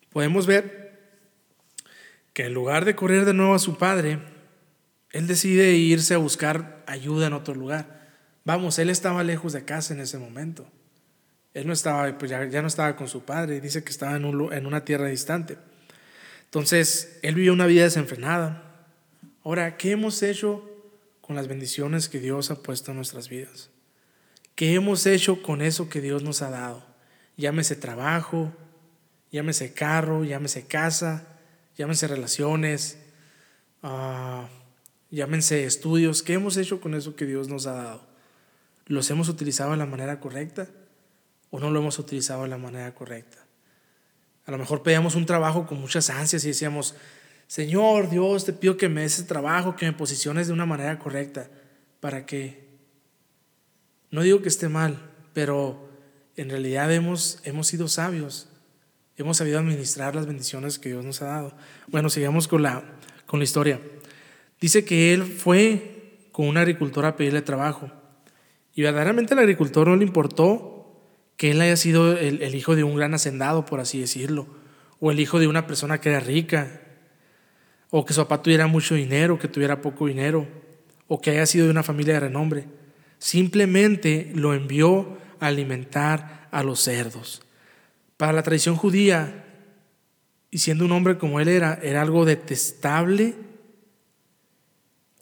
podemos 0.09 0.45
ver 0.45 0.99
que 2.33 2.47
en 2.47 2.53
lugar 2.53 2.83
de 2.83 2.93
correr 2.93 3.23
de 3.23 3.33
nuevo 3.33 3.55
a 3.55 3.59
su 3.59 3.77
padre, 3.77 4.19
él 5.11 5.27
decide 5.27 5.71
irse 5.71 6.13
a 6.13 6.17
buscar 6.17 6.83
ayuda 6.87 7.27
en 7.27 7.33
otro 7.33 7.55
lugar. 7.55 8.09
Vamos, 8.43 8.79
él 8.79 8.89
estaba 8.89 9.23
lejos 9.23 9.53
de 9.53 9.63
casa 9.63 9.93
en 9.93 10.01
ese 10.01 10.17
momento. 10.17 10.67
Él 11.53 11.67
no 11.67 11.71
estaba, 11.71 12.17
pues 12.17 12.31
ya, 12.31 12.61
no 12.61 12.67
estaba 12.67 12.97
con 12.97 13.07
su 13.07 13.23
padre, 13.23 13.61
dice 13.61 13.81
que 13.81 13.91
estaba 13.91 14.17
en, 14.17 14.25
en 14.25 14.65
una 14.65 14.83
tierra 14.83 15.07
distante. 15.07 15.57
Entonces, 16.53 17.17
él 17.23 17.33
vivió 17.33 17.51
una 17.51 17.65
vida 17.65 17.81
desenfrenada. 17.81 18.85
Ahora, 19.43 19.75
¿qué 19.75 19.89
hemos 19.89 20.21
hecho 20.21 20.63
con 21.19 21.35
las 21.35 21.47
bendiciones 21.47 22.09
que 22.09 22.19
Dios 22.19 22.51
ha 22.51 22.61
puesto 22.61 22.91
en 22.91 22.97
nuestras 22.97 23.27
vidas? 23.27 23.71
¿Qué 24.53 24.75
hemos 24.75 25.07
hecho 25.07 25.41
con 25.41 25.63
eso 25.63 25.89
que 25.89 25.99
Dios 25.99 26.21
nos 26.21 26.43
ha 26.43 26.51
dado? 26.51 26.85
Llámese 27.37 27.75
trabajo, 27.75 28.53
llámese 29.31 29.73
carro, 29.73 30.25
llámese 30.25 30.67
casa, 30.67 31.39
llámese 31.75 32.07
relaciones, 32.07 32.99
uh, 33.81 34.45
llámense 35.09 35.65
estudios. 35.65 36.21
¿Qué 36.21 36.33
hemos 36.33 36.55
hecho 36.57 36.79
con 36.79 36.93
eso 36.93 37.15
que 37.15 37.25
Dios 37.25 37.47
nos 37.47 37.65
ha 37.65 37.73
dado? 37.73 38.07
¿Los 38.85 39.09
hemos 39.09 39.27
utilizado 39.27 39.71
de 39.71 39.77
la 39.77 39.87
manera 39.87 40.19
correcta 40.19 40.67
o 41.49 41.59
no 41.59 41.71
lo 41.71 41.79
hemos 41.79 41.97
utilizado 41.97 42.43
de 42.43 42.49
la 42.49 42.59
manera 42.59 42.93
correcta? 42.93 43.42
A 44.45 44.51
lo 44.51 44.57
mejor 44.57 44.83
pedíamos 44.83 45.15
un 45.15 45.25
trabajo 45.25 45.65
con 45.65 45.79
muchas 45.79 46.09
ansias 46.09 46.43
y 46.45 46.49
decíamos, 46.49 46.95
Señor 47.47 48.09
Dios, 48.09 48.45
te 48.45 48.53
pido 48.53 48.77
que 48.77 48.89
me 48.89 49.01
des 49.01 49.15
ese 49.19 49.23
trabajo, 49.23 49.75
que 49.75 49.85
me 49.85 49.93
posiciones 49.93 50.47
de 50.47 50.53
una 50.53 50.65
manera 50.65 50.99
correcta. 50.99 51.49
¿Para 51.99 52.25
qué? 52.25 52.67
No 54.11 54.21
digo 54.21 54.41
que 54.41 54.49
esté 54.49 54.69
mal, 54.69 55.11
pero 55.33 55.89
en 56.35 56.49
realidad 56.49 56.91
hemos, 56.93 57.39
hemos 57.43 57.67
sido 57.67 57.87
sabios 57.87 58.49
hemos 59.17 59.37
sabido 59.37 59.59
administrar 59.59 60.15
las 60.15 60.25
bendiciones 60.25 60.79
que 60.79 60.89
Dios 60.89 61.05
nos 61.05 61.21
ha 61.21 61.25
dado. 61.25 61.53
Bueno, 61.87 62.09
sigamos 62.09 62.47
con 62.47 62.63
la, 62.63 62.83
con 63.25 63.39
la 63.39 63.43
historia. 63.43 63.79
Dice 64.59 64.85
que 64.85 65.13
él 65.13 65.23
fue 65.23 66.27
con 66.31 66.47
un 66.47 66.57
agricultor 66.57 67.05
a 67.05 67.15
pedirle 67.15 67.41
trabajo. 67.41 67.91
Y 68.73 68.81
verdaderamente 68.81 69.33
al 69.33 69.39
agricultor 69.39 69.87
no 69.87 69.95
le 69.95 70.05
importó 70.05 70.82
que 71.37 71.51
él 71.51 71.61
haya 71.61 71.75
sido 71.77 72.17
el, 72.17 72.41
el, 72.41 72.55
hijo 72.55 72.75
de 72.75 72.83
un 72.83 72.95
gran 72.95 73.13
hacendado, 73.13 73.65
por 73.65 73.79
así 73.79 73.99
decirlo, 73.99 74.47
o 74.99 75.11
el 75.11 75.19
hijo 75.19 75.39
de 75.39 75.47
una 75.47 75.67
persona 75.67 75.99
que 75.99 76.09
era 76.09 76.19
rica, 76.19 76.81
o 77.89 78.05
que 78.05 78.13
su 78.13 78.21
papá 78.21 78.41
tuviera 78.41 78.67
mucho 78.67 78.95
dinero, 78.95 79.37
que 79.39 79.47
tuviera 79.47 79.81
poco 79.81 80.07
dinero, 80.07 80.47
o 81.07 81.21
que 81.21 81.31
haya 81.31 81.45
sido 81.45 81.65
de 81.65 81.71
una 81.71 81.83
familia 81.83 82.15
de 82.15 82.19
renombre. 82.21 82.65
Simplemente 83.19 84.31
lo 84.35 84.53
envió 84.53 85.17
a 85.39 85.47
alimentar 85.47 86.47
a 86.51 86.63
los 86.63 86.79
cerdos. 86.79 87.41
Para 88.17 88.33
la 88.33 88.43
tradición 88.43 88.75
judía, 88.75 89.45
y 90.51 90.59
siendo 90.59 90.85
un 90.85 90.91
hombre 90.91 91.17
como 91.17 91.39
él 91.39 91.47
era, 91.47 91.79
era 91.81 92.01
algo 92.01 92.25
detestable 92.25 93.35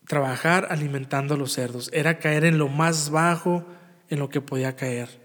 trabajar 0.08 0.68
alimentando 0.70 1.36
a 1.36 1.38
los 1.38 1.53
cerdos. 1.53 1.89
Era 1.94 2.20
caer 2.20 2.44
en 2.44 2.58
lo 2.58 2.68
más 2.68 3.12
bajo 3.12 3.65
en 4.10 4.20
lo 4.20 4.30
que 4.30 4.41
podía 4.41 4.75
caer. 4.75 5.21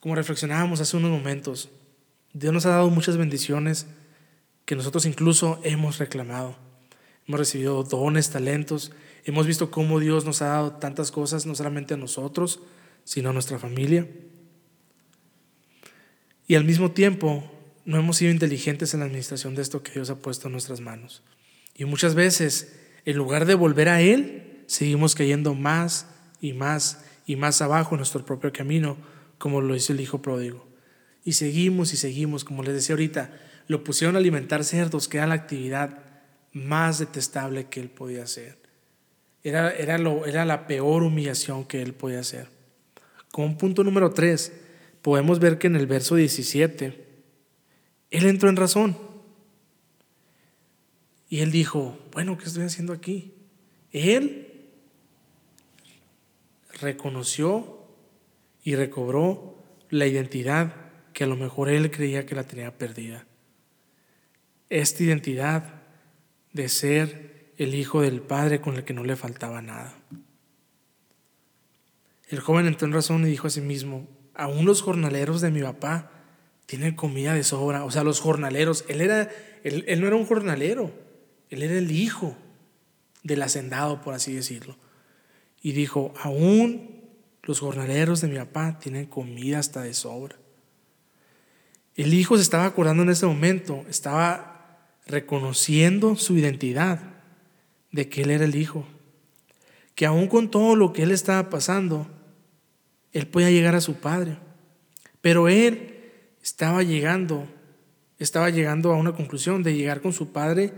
Como 0.00 0.14
reflexionábamos 0.14 0.80
hace 0.80 0.96
unos 0.96 1.10
momentos, 1.10 1.70
Dios 2.32 2.52
nos 2.52 2.66
ha 2.66 2.70
dado 2.70 2.90
muchas 2.90 3.16
bendiciones 3.16 3.86
que 4.64 4.76
nosotros 4.76 5.06
incluso 5.06 5.60
hemos 5.62 5.98
reclamado. 5.98 6.56
Hemos 7.26 7.40
recibido 7.40 7.82
dones, 7.82 8.30
talentos. 8.30 8.92
Hemos 9.24 9.46
visto 9.46 9.70
cómo 9.70 9.98
Dios 9.98 10.24
nos 10.24 10.42
ha 10.42 10.48
dado 10.48 10.72
tantas 10.74 11.10
cosas, 11.10 11.46
no 11.46 11.54
solamente 11.54 11.94
a 11.94 11.96
nosotros, 11.96 12.60
sino 13.04 13.30
a 13.30 13.32
nuestra 13.32 13.58
familia. 13.58 14.08
Y 16.46 16.54
al 16.54 16.64
mismo 16.64 16.92
tiempo, 16.92 17.50
no 17.84 17.98
hemos 17.98 18.18
sido 18.18 18.32
inteligentes 18.32 18.94
en 18.94 19.00
la 19.00 19.06
administración 19.06 19.54
de 19.54 19.62
esto 19.62 19.82
que 19.82 19.92
Dios 19.92 20.10
ha 20.10 20.18
puesto 20.18 20.48
en 20.48 20.52
nuestras 20.52 20.80
manos. 20.80 21.22
Y 21.74 21.84
muchas 21.84 22.14
veces, 22.14 22.76
en 23.04 23.16
lugar 23.16 23.46
de 23.46 23.54
volver 23.54 23.88
a 23.88 24.00
Él, 24.00 24.62
seguimos 24.66 25.14
cayendo 25.14 25.54
más 25.54 26.06
y 26.40 26.52
más 26.52 27.04
y 27.26 27.36
más 27.36 27.60
abajo 27.62 27.94
en 27.94 27.98
nuestro 27.98 28.24
propio 28.24 28.52
camino, 28.52 28.96
como 29.38 29.60
lo 29.60 29.74
hizo 29.74 29.92
el 29.92 30.00
hijo 30.00 30.22
pródigo. 30.22 30.66
Y 31.24 31.32
seguimos 31.32 31.92
y 31.92 31.96
seguimos, 31.96 32.44
como 32.44 32.62
les 32.62 32.74
decía 32.74 32.94
ahorita, 32.94 33.40
lo 33.68 33.82
pusieron 33.84 34.16
a 34.16 34.18
alimentar 34.18 34.64
cerdos, 34.64 35.08
que 35.08 35.18
era 35.18 35.26
la 35.26 35.34
actividad 35.34 35.98
más 36.52 36.98
detestable 36.98 37.66
que 37.66 37.80
él 37.80 37.90
podía 37.90 38.22
hacer. 38.22 38.58
Era, 39.42 39.70
era, 39.70 39.98
lo, 39.98 40.26
era 40.26 40.44
la 40.44 40.66
peor 40.66 41.02
humillación 41.02 41.64
que 41.64 41.82
él 41.82 41.94
podía 41.94 42.20
hacer. 42.20 42.48
Como 43.30 43.58
punto 43.58 43.84
número 43.84 44.10
tres, 44.10 44.52
podemos 45.02 45.38
ver 45.38 45.58
que 45.58 45.66
en 45.66 45.76
el 45.76 45.86
verso 45.86 46.14
17, 46.14 47.06
él 48.10 48.26
entró 48.26 48.48
en 48.48 48.56
razón. 48.56 48.96
Y 51.28 51.40
él 51.40 51.50
dijo, 51.50 51.98
bueno, 52.12 52.38
¿qué 52.38 52.44
estoy 52.44 52.64
haciendo 52.64 52.92
aquí? 52.92 53.34
Él 53.90 54.70
reconoció 56.80 57.75
y 58.66 58.74
recobró 58.74 59.62
la 59.90 60.08
identidad 60.08 60.74
que 61.12 61.22
a 61.22 61.28
lo 61.28 61.36
mejor 61.36 61.68
él 61.68 61.88
creía 61.92 62.26
que 62.26 62.34
la 62.34 62.42
tenía 62.42 62.76
perdida. 62.76 63.24
Esta 64.70 65.04
identidad 65.04 65.82
de 66.52 66.68
ser 66.68 67.52
el 67.58 67.76
hijo 67.76 68.00
del 68.00 68.22
Padre 68.22 68.60
con 68.60 68.74
el 68.74 68.82
que 68.82 68.92
no 68.92 69.04
le 69.04 69.14
faltaba 69.14 69.62
nada. 69.62 69.94
El 72.28 72.40
joven 72.40 72.66
entró 72.66 72.88
en 72.88 72.94
razón 72.94 73.24
y 73.24 73.30
dijo 73.30 73.46
a 73.46 73.50
sí 73.50 73.60
mismo, 73.60 74.08
aún 74.34 74.64
los 74.64 74.82
jornaleros 74.82 75.40
de 75.40 75.52
mi 75.52 75.62
papá 75.62 76.10
tienen 76.66 76.96
comida 76.96 77.34
de 77.34 77.44
sobra. 77.44 77.84
O 77.84 77.92
sea, 77.92 78.02
los 78.02 78.18
jornaleros, 78.18 78.84
él, 78.88 79.00
era, 79.00 79.30
él, 79.62 79.84
él 79.86 80.00
no 80.00 80.08
era 80.08 80.16
un 80.16 80.26
jornalero, 80.26 80.92
él 81.50 81.62
era 81.62 81.78
el 81.78 81.92
hijo 81.92 82.36
del 83.22 83.42
hacendado, 83.42 84.02
por 84.02 84.14
así 84.14 84.34
decirlo. 84.34 84.76
Y 85.62 85.70
dijo, 85.70 86.12
aún 86.20 86.95
los 87.46 87.60
jornaleros 87.60 88.20
de 88.20 88.28
mi 88.28 88.36
papá 88.36 88.78
tienen 88.80 89.06
comida 89.06 89.60
hasta 89.60 89.82
de 89.82 89.94
sobra. 89.94 90.36
El 91.94 92.12
hijo 92.12 92.36
se 92.36 92.42
estaba 92.42 92.66
acordando 92.66 93.04
en 93.04 93.10
ese 93.10 93.24
momento, 93.24 93.84
estaba 93.88 94.80
reconociendo 95.06 96.16
su 96.16 96.36
identidad 96.36 97.00
de 97.92 98.08
que 98.08 98.22
él 98.22 98.30
era 98.32 98.44
el 98.44 98.56
hijo. 98.56 98.84
Que 99.94 100.06
aún 100.06 100.26
con 100.26 100.50
todo 100.50 100.74
lo 100.74 100.92
que 100.92 101.04
él 101.04 101.12
estaba 101.12 101.48
pasando, 101.48 102.08
él 103.12 103.28
podía 103.28 103.50
llegar 103.50 103.76
a 103.76 103.80
su 103.80 103.94
padre. 103.94 104.38
Pero 105.20 105.48
él 105.48 105.94
estaba 106.42 106.82
llegando, 106.82 107.46
estaba 108.18 108.50
llegando 108.50 108.92
a 108.92 108.96
una 108.96 109.12
conclusión 109.12 109.62
de 109.62 109.74
llegar 109.74 110.00
con 110.00 110.12
su 110.12 110.32
padre 110.32 110.72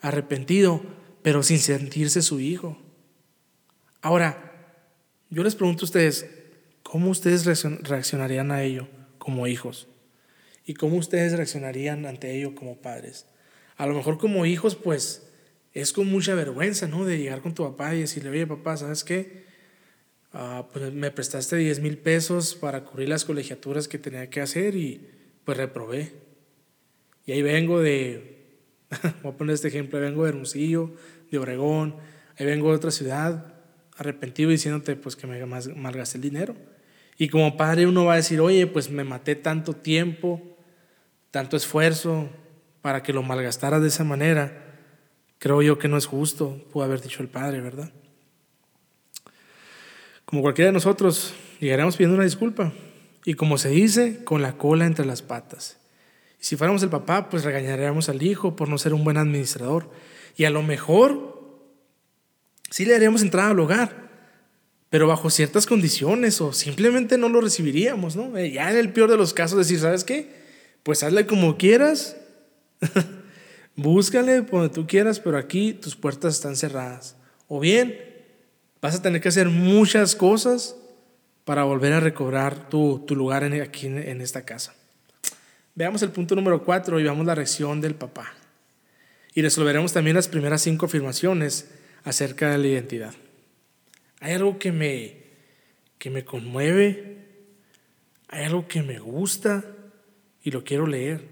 arrepentido, 0.00 0.82
pero 1.22 1.42
sin 1.42 1.58
sentirse 1.58 2.22
su 2.22 2.40
hijo. 2.40 2.78
Ahora, 4.00 4.53
yo 5.34 5.42
les 5.42 5.56
pregunto 5.56 5.82
a 5.82 5.86
ustedes, 5.86 6.26
¿cómo 6.84 7.10
ustedes 7.10 7.44
reaccionarían 7.82 8.52
a 8.52 8.62
ello 8.62 8.86
como 9.18 9.48
hijos? 9.48 9.88
¿Y 10.64 10.74
cómo 10.74 10.96
ustedes 10.96 11.32
reaccionarían 11.32 12.06
ante 12.06 12.36
ello 12.36 12.54
como 12.54 12.80
padres? 12.80 13.26
A 13.76 13.86
lo 13.86 13.94
mejor 13.94 14.16
como 14.18 14.46
hijos, 14.46 14.76
pues 14.76 15.26
es 15.72 15.92
con 15.92 16.06
mucha 16.06 16.36
vergüenza, 16.36 16.86
¿no? 16.86 17.04
De 17.04 17.18
llegar 17.18 17.42
con 17.42 17.52
tu 17.52 17.64
papá 17.64 17.96
y 17.96 18.00
decirle, 18.00 18.30
oye 18.30 18.46
papá, 18.46 18.76
¿sabes 18.76 19.02
qué? 19.02 19.44
Ah, 20.32 20.68
pues 20.72 20.92
me 20.92 21.10
prestaste 21.10 21.56
10 21.56 21.80
mil 21.80 21.98
pesos 21.98 22.54
para 22.54 22.84
cubrir 22.84 23.08
las 23.08 23.24
colegiaturas 23.24 23.88
que 23.88 23.98
tenía 23.98 24.30
que 24.30 24.40
hacer 24.40 24.76
y 24.76 25.08
pues 25.44 25.58
reprobé. 25.58 26.12
Y 27.26 27.32
ahí 27.32 27.42
vengo 27.42 27.80
de, 27.80 28.46
voy 29.24 29.32
a 29.32 29.36
poner 29.36 29.54
este 29.54 29.68
ejemplo, 29.68 29.98
ahí 29.98 30.04
vengo 30.04 30.22
de 30.22 30.28
Hermosillo, 30.28 30.94
de 31.28 31.38
Obregón, 31.38 31.96
ahí 32.38 32.46
vengo 32.46 32.70
de 32.70 32.76
otra 32.76 32.92
ciudad, 32.92 33.53
arrepentido 33.96 34.50
diciéndote 34.50 34.96
pues 34.96 35.16
que 35.16 35.26
me 35.26 35.44
malgasté 35.46 36.18
el 36.18 36.22
dinero. 36.22 36.56
Y 37.16 37.28
como 37.28 37.56
padre 37.56 37.86
uno 37.86 38.04
va 38.04 38.14
a 38.14 38.16
decir, 38.16 38.40
oye, 38.40 38.66
pues 38.66 38.90
me 38.90 39.04
maté 39.04 39.36
tanto 39.36 39.74
tiempo, 39.74 40.42
tanto 41.30 41.56
esfuerzo 41.56 42.28
para 42.82 43.02
que 43.02 43.12
lo 43.12 43.22
malgastaras 43.22 43.80
de 43.80 43.88
esa 43.88 44.04
manera. 44.04 44.64
Creo 45.38 45.62
yo 45.62 45.78
que 45.78 45.88
no 45.88 45.96
es 45.96 46.06
justo, 46.06 46.64
pudo 46.72 46.84
haber 46.84 47.00
dicho 47.00 47.22
el 47.22 47.28
padre, 47.28 47.60
¿verdad? 47.60 47.92
Como 50.24 50.42
cualquiera 50.42 50.68
de 50.68 50.72
nosotros, 50.72 51.34
llegaremos 51.60 51.96
pidiendo 51.96 52.16
una 52.16 52.24
disculpa. 52.24 52.72
Y 53.24 53.34
como 53.34 53.58
se 53.58 53.70
dice, 53.70 54.24
con 54.24 54.42
la 54.42 54.56
cola 54.56 54.86
entre 54.86 55.06
las 55.06 55.22
patas. 55.22 55.78
Y 56.40 56.44
si 56.44 56.56
fuéramos 56.56 56.82
el 56.82 56.90
papá, 56.90 57.28
pues 57.30 57.44
regañaríamos 57.44 58.08
al 58.08 58.22
hijo 58.22 58.56
por 58.56 58.68
no 58.68 58.76
ser 58.76 58.94
un 58.94 59.04
buen 59.04 59.16
administrador. 59.16 59.90
Y 60.36 60.44
a 60.44 60.50
lo 60.50 60.62
mejor 60.62 61.33
sí 62.74 62.84
le 62.84 62.92
daríamos 62.92 63.22
entrada 63.22 63.50
al 63.50 63.60
hogar, 63.60 64.08
pero 64.90 65.06
bajo 65.06 65.30
ciertas 65.30 65.66
condiciones 65.66 66.40
o 66.40 66.52
simplemente 66.52 67.18
no 67.18 67.28
lo 67.28 67.40
recibiríamos, 67.40 68.16
¿no? 68.16 68.36
Eh, 68.36 68.50
ya 68.50 68.70
en 68.70 68.76
el 68.76 68.92
peor 68.92 69.10
de 69.10 69.16
los 69.16 69.32
casos 69.32 69.58
decir, 69.58 69.78
¿sabes 69.78 70.02
qué? 70.02 70.34
Pues 70.82 71.02
hazle 71.04 71.26
como 71.26 71.56
quieras, 71.56 72.16
búscale 73.76 74.40
donde 74.40 74.70
tú 74.70 74.86
quieras, 74.86 75.20
pero 75.20 75.38
aquí 75.38 75.72
tus 75.72 75.94
puertas 75.94 76.34
están 76.34 76.56
cerradas. 76.56 77.16
O 77.46 77.60
bien, 77.60 77.94
Vas 78.84 78.96
a 78.96 79.00
tener 79.00 79.22
que 79.22 79.30
hacer 79.30 79.48
muchas 79.48 80.14
cosas 80.14 80.76
para 81.46 81.64
volver 81.64 81.94
a 81.94 82.00
recobrar 82.00 82.68
tu, 82.68 83.02
lugar 83.08 83.42
en, 83.42 83.62
aquí 83.62 83.86
en, 83.86 84.20
esta 84.20 84.44
casa. 84.44 84.74
Veamos 85.74 86.02
el 86.02 86.10
punto 86.10 86.34
número 86.34 86.62
cuatro 86.62 87.00
y 87.00 87.02
veamos 87.02 87.24
la 87.24 87.34
reacción 87.34 87.80
del 87.80 87.94
papá. 87.94 88.34
Y 89.32 89.40
resolveremos 89.40 89.94
también 89.94 90.16
las 90.16 90.28
primeras 90.28 90.60
cinco 90.60 90.84
afirmaciones 90.84 91.70
acerca 92.04 92.50
de 92.50 92.58
la 92.58 92.66
identidad. 92.66 93.14
Hay 94.20 94.34
algo 94.34 94.58
que 94.58 94.72
me, 94.72 95.16
que 95.98 96.10
me 96.10 96.24
conmueve, 96.24 97.18
hay 98.28 98.44
algo 98.44 98.68
que 98.68 98.82
me 98.82 98.98
gusta 98.98 99.64
y 100.42 100.50
lo 100.50 100.62
quiero 100.64 100.86
leer. 100.86 101.22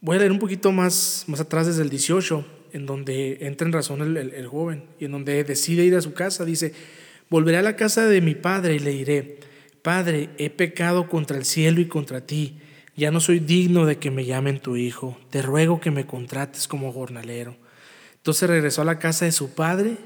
Voy 0.00 0.16
a 0.16 0.20
leer 0.20 0.32
un 0.32 0.38
poquito 0.38 0.70
más, 0.72 1.24
más 1.26 1.40
atrás 1.40 1.66
desde 1.66 1.82
el 1.82 1.90
18 1.90 2.46
en 2.72 2.86
donde 2.86 3.38
entra 3.40 3.66
en 3.66 3.72
razón 3.72 4.16
el, 4.16 4.46
joven 4.46 4.84
y 5.00 5.06
en 5.06 5.12
donde 5.12 5.42
decide 5.44 5.84
ir 5.84 5.96
a 5.96 6.02
su 6.02 6.12
casa. 6.12 6.44
Dice, 6.44 6.72
volveré 7.30 7.58
a 7.58 7.62
la 7.62 7.76
casa 7.76 8.06
de 8.06 8.20
mi 8.20 8.34
padre 8.34 8.76
y 8.76 8.78
le 8.78 8.90
diré, 8.90 9.38
Padre, 9.80 10.30
he 10.38 10.50
pecado 10.50 11.08
contra 11.08 11.36
el 11.36 11.44
cielo 11.44 11.80
y 11.80 11.86
contra 11.86 12.26
ti, 12.26 12.58
ya 12.96 13.12
no 13.12 13.20
soy 13.20 13.38
digno 13.38 13.86
de 13.86 13.98
que 13.98 14.10
me 14.10 14.24
llamen 14.24 14.58
tu 14.58 14.76
hijo, 14.76 15.16
te 15.30 15.42
ruego 15.42 15.80
que 15.80 15.92
me 15.92 16.06
contrates 16.06 16.66
como 16.66 16.92
jornalero. 16.92 17.56
Entonces 18.26 18.50
regresó 18.50 18.82
a 18.82 18.84
la 18.84 18.98
casa 18.98 19.24
de 19.24 19.30
su 19.30 19.54
padre 19.54 19.98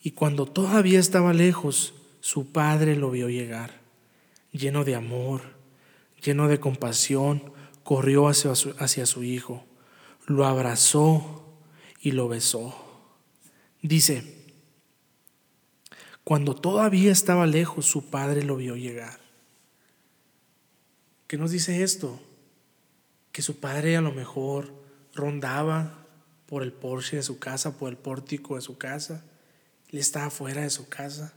y 0.00 0.12
cuando 0.12 0.46
todavía 0.46 1.00
estaba 1.00 1.32
lejos, 1.32 1.92
su 2.20 2.52
padre 2.52 2.94
lo 2.94 3.10
vio 3.10 3.28
llegar, 3.28 3.80
lleno 4.52 4.84
de 4.84 4.94
amor, 4.94 5.42
lleno 6.22 6.46
de 6.46 6.60
compasión, 6.60 7.52
corrió 7.82 8.28
hacia 8.28 9.06
su 9.06 9.24
hijo, 9.24 9.64
lo 10.26 10.46
abrazó 10.46 11.58
y 12.00 12.12
lo 12.12 12.28
besó. 12.28 12.76
Dice, 13.82 14.44
cuando 16.22 16.54
todavía 16.54 17.10
estaba 17.10 17.44
lejos, 17.48 17.86
su 17.86 18.08
padre 18.08 18.44
lo 18.44 18.54
vio 18.54 18.76
llegar. 18.76 19.18
¿Qué 21.26 21.36
nos 21.38 21.50
dice 21.50 21.82
esto? 21.82 22.20
Que 23.32 23.42
su 23.42 23.58
padre 23.58 23.96
a 23.96 24.00
lo 24.00 24.12
mejor 24.12 24.72
rondaba 25.12 26.05
por 26.46 26.62
el 26.62 26.72
porche 26.72 27.16
de 27.16 27.22
su 27.22 27.38
casa, 27.38 27.76
por 27.76 27.90
el 27.90 27.96
pórtico 27.96 28.54
de 28.54 28.60
su 28.60 28.78
casa. 28.78 29.24
Él 29.88 29.98
estaba 29.98 30.30
fuera 30.30 30.62
de 30.62 30.70
su 30.70 30.88
casa. 30.88 31.34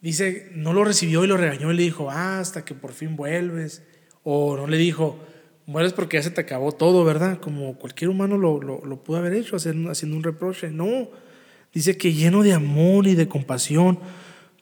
Dice, 0.00 0.50
no 0.54 0.72
lo 0.72 0.84
recibió 0.84 1.24
y 1.24 1.26
lo 1.26 1.36
regañó 1.36 1.72
y 1.72 1.76
le 1.76 1.82
dijo, 1.82 2.10
ah, 2.10 2.38
hasta 2.38 2.64
que 2.64 2.74
por 2.74 2.92
fin 2.92 3.16
vuelves. 3.16 3.82
O 4.22 4.56
no 4.56 4.66
le 4.66 4.76
dijo, 4.76 5.18
mueres 5.66 5.92
porque 5.92 6.16
ya 6.16 6.22
se 6.22 6.30
te 6.30 6.40
acabó 6.40 6.72
todo, 6.72 7.04
¿verdad? 7.04 7.40
Como 7.40 7.76
cualquier 7.76 8.10
humano 8.10 8.38
lo, 8.38 8.60
lo, 8.60 9.02
pudo 9.02 9.18
haber 9.18 9.34
hecho, 9.34 9.56
haciendo, 9.56 9.90
haciendo 9.90 10.16
un 10.16 10.22
reproche. 10.22 10.70
No, 10.70 11.08
dice 11.72 11.96
que 11.96 12.12
lleno 12.12 12.42
de 12.42 12.52
amor 12.52 13.06
y 13.06 13.14
de 13.14 13.28
compasión, 13.28 13.98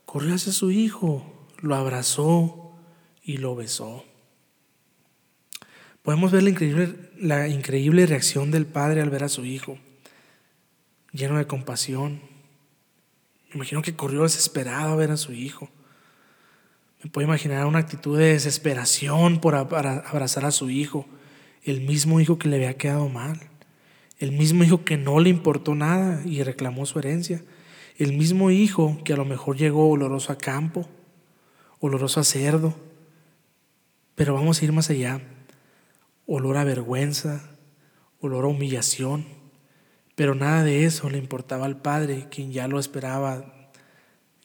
corrió 0.04 0.34
hacia 0.34 0.52
su 0.52 0.70
hijo, 0.70 1.48
lo 1.60 1.74
abrazó 1.74 2.72
y 3.22 3.38
lo 3.38 3.54
besó. 3.54 4.04
Podemos 6.04 6.32
ver 6.32 6.42
la 6.42 6.50
increíble, 6.50 6.94
la 7.18 7.48
increíble 7.48 8.04
reacción 8.04 8.50
del 8.50 8.66
padre 8.66 9.00
al 9.00 9.08
ver 9.08 9.24
a 9.24 9.30
su 9.30 9.46
hijo, 9.46 9.78
lleno 11.12 11.38
de 11.38 11.46
compasión. 11.46 12.20
Imagino 13.54 13.80
que 13.80 13.96
corrió 13.96 14.24
desesperado 14.24 14.92
a 14.92 14.96
ver 14.96 15.10
a 15.10 15.16
su 15.16 15.32
hijo. 15.32 15.70
Me 17.02 17.08
puedo 17.08 17.26
imaginar 17.26 17.64
una 17.64 17.78
actitud 17.78 18.18
de 18.18 18.34
desesperación 18.34 19.40
por 19.40 19.54
abrazar 19.54 20.44
a 20.44 20.50
su 20.50 20.68
hijo, 20.68 21.06
el 21.62 21.80
mismo 21.80 22.20
hijo 22.20 22.38
que 22.38 22.50
le 22.50 22.56
había 22.56 22.76
quedado 22.76 23.08
mal, 23.08 23.40
el 24.18 24.32
mismo 24.32 24.62
hijo 24.62 24.84
que 24.84 24.98
no 24.98 25.20
le 25.20 25.30
importó 25.30 25.74
nada 25.74 26.20
y 26.26 26.42
reclamó 26.42 26.84
su 26.84 26.98
herencia, 26.98 27.42
el 27.96 28.12
mismo 28.12 28.50
hijo 28.50 29.00
que 29.06 29.14
a 29.14 29.16
lo 29.16 29.24
mejor 29.24 29.56
llegó 29.56 29.88
oloroso 29.88 30.34
a 30.34 30.36
campo, 30.36 30.86
oloroso 31.80 32.20
a 32.20 32.24
cerdo, 32.24 32.74
pero 34.14 34.34
vamos 34.34 34.60
a 34.60 34.64
ir 34.66 34.72
más 34.72 34.90
allá, 34.90 35.22
olor 36.26 36.56
a 36.56 36.64
vergüenza, 36.64 37.56
olor 38.20 38.44
a 38.44 38.48
humillación, 38.48 39.26
pero 40.14 40.34
nada 40.34 40.62
de 40.62 40.84
eso 40.84 41.10
le 41.10 41.18
importaba 41.18 41.66
al 41.66 41.80
padre, 41.80 42.28
quien 42.30 42.52
ya 42.52 42.68
lo 42.68 42.78
esperaba. 42.78 43.70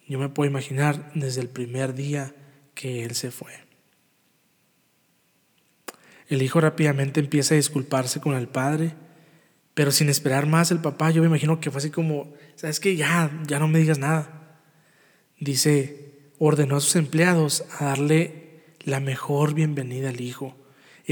Yo 0.07 0.17
me 0.19 0.29
puedo 0.29 0.49
imaginar 0.49 1.11
desde 1.13 1.41
el 1.41 1.49
primer 1.49 1.93
día 1.93 2.33
que 2.73 3.03
él 3.03 3.15
se 3.15 3.31
fue. 3.31 3.51
El 6.27 6.41
hijo 6.41 6.61
rápidamente 6.61 7.19
empieza 7.19 7.53
a 7.53 7.57
disculparse 7.57 8.21
con 8.21 8.35
el 8.35 8.47
padre, 8.47 8.93
pero 9.73 9.91
sin 9.91 10.09
esperar 10.09 10.45
más 10.45 10.71
el 10.71 10.79
papá, 10.79 11.11
yo 11.11 11.21
me 11.21 11.27
imagino 11.27 11.59
que 11.59 11.71
fue 11.71 11.79
así 11.79 11.89
como, 11.89 12.33
¿sabes 12.55 12.79
qué? 12.79 12.95
Ya, 12.95 13.31
ya 13.47 13.59
no 13.59 13.67
me 13.67 13.79
digas 13.79 13.97
nada. 13.97 14.59
Dice, 15.39 16.31
ordenó 16.37 16.77
a 16.77 16.81
sus 16.81 16.95
empleados 16.97 17.65
a 17.79 17.85
darle 17.85 18.63
la 18.83 18.99
mejor 18.99 19.53
bienvenida 19.53 20.09
al 20.09 20.21
hijo. 20.21 20.55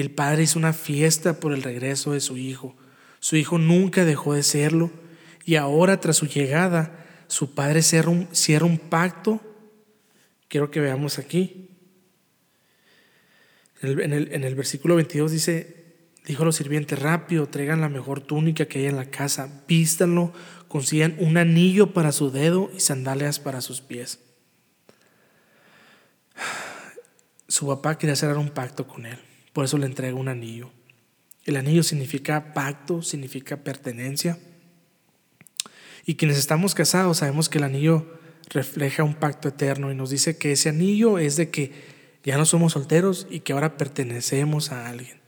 El 0.02 0.12
padre 0.12 0.44
hizo 0.44 0.60
una 0.60 0.74
fiesta 0.74 1.40
por 1.40 1.54
el 1.54 1.64
regreso 1.64 2.12
de 2.12 2.20
su 2.20 2.38
hijo. 2.38 2.76
Su 3.20 3.36
hijo 3.36 3.58
nunca 3.58 4.06
dejó 4.06 4.36
de 4.36 4.44
serlo 4.44 4.92
y 5.44 5.56
ahora 5.56 6.00
tras 6.00 6.18
su 6.18 6.28
llegada, 6.28 7.04
su 7.28 7.56
padre 7.56 7.82
cierra 7.82 8.12
un, 8.12 8.78
pacto. 8.78 9.42
Quiero 10.50 10.70
que 10.70 10.82
veamos 10.82 11.18
aquí. 11.18 11.72
En 13.82 14.14
el, 14.14 14.34
en 14.34 14.44
el, 14.44 14.54
versículo 14.56 14.96
22 14.98 15.32
dice, 15.32 15.96
dijo 16.28 16.44
a 16.44 16.46
los 16.46 16.58
sirvientes, 16.58 17.00
rápido, 17.00 17.48
traigan 17.48 17.82
la 17.82 17.90
mejor 17.90 18.22
túnica 18.22 18.66
que 18.66 18.80
hay 18.80 18.86
en 18.86 18.98
la 18.98 19.10
casa, 19.10 19.64
vístanlo, 19.68 20.32
consigan 20.68 21.16
un 21.18 21.38
anillo 21.38 21.94
para 21.94 22.12
su 22.12 22.30
dedo 22.30 22.70
y 22.76 22.82
sandalias 22.82 23.40
para 23.40 23.62
sus 23.62 23.82
pies. 23.82 24.20
Su 27.48 27.66
papá 27.66 27.98
quería 27.98 28.16
cerrar 28.16 28.38
un 28.38 28.50
pacto 28.50 28.88
con 28.88 29.06
él, 29.06 29.18
por 29.58 29.66
eso 29.66 29.80
le 29.80 29.88
entrega 29.88 30.14
un 30.14 30.28
anillo. 30.28 30.70
El 31.44 31.56
anillo 31.56 31.82
significa 31.82 32.54
pacto, 32.54 33.02
significa 33.02 33.58
pertenencia. 33.58 34.38
Y 36.06 36.14
quienes 36.14 36.38
estamos 36.38 36.76
casados 36.76 37.18
sabemos 37.18 37.50
que 37.50 37.58
el 37.58 37.64
anillo 37.64 38.20
refleja 38.52 39.02
un 39.02 39.16
pacto 39.16 39.48
eterno 39.48 39.92
y 39.92 39.96
nos 39.96 40.12
dice 40.12 40.38
que 40.38 40.52
ese 40.52 40.70
anillo 40.70 41.18
es 41.18 41.38
de 41.38 41.50
que 41.50 41.72
ya 42.24 42.38
no 42.38 42.46
somos 42.46 42.74
solteros 42.74 43.26
y 43.32 43.40
que 43.40 43.52
ahora 43.52 43.78
pertenecemos 43.78 44.72
a 44.72 44.90
alguien. 44.90 45.20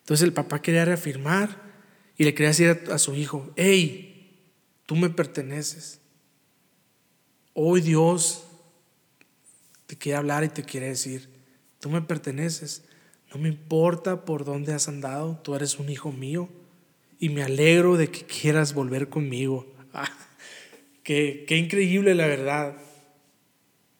Entonces 0.00 0.24
el 0.24 0.34
papá 0.34 0.60
quería 0.60 0.84
reafirmar 0.84 1.62
y 2.18 2.24
le 2.24 2.34
quería 2.34 2.48
decir 2.48 2.82
a, 2.92 2.98
su 2.98 3.14
hijo, 3.14 3.50
hey, 3.56 4.44
tú 4.84 4.94
me 4.94 5.08
perteneces. 5.08 6.00
Hoy 7.54 7.80
Dios 7.80 8.44
te 9.86 9.96
quiere 9.96 10.18
hablar 10.18 10.44
y 10.44 10.50
te 10.50 10.64
quiere 10.64 10.88
decir, 10.88 11.30
tú 11.80 11.88
me 11.88 12.02
perteneces. 12.02 12.82
No 13.32 13.40
me 13.40 13.48
importa 13.48 14.24
por 14.24 14.44
dónde 14.44 14.72
has 14.72 14.88
andado, 14.88 15.38
tú 15.42 15.54
eres 15.54 15.78
un 15.78 15.88
hijo 15.88 16.10
mío. 16.10 16.48
Y 17.18 17.28
me 17.28 17.42
alegro 17.42 17.96
de 17.96 18.10
que 18.10 18.24
quieras 18.24 18.74
volver 18.74 19.08
conmigo. 19.08 19.66
Ah, 19.92 20.08
qué, 21.02 21.44
qué 21.48 21.56
increíble 21.56 22.14
la 22.14 22.28
verdad. 22.28 22.76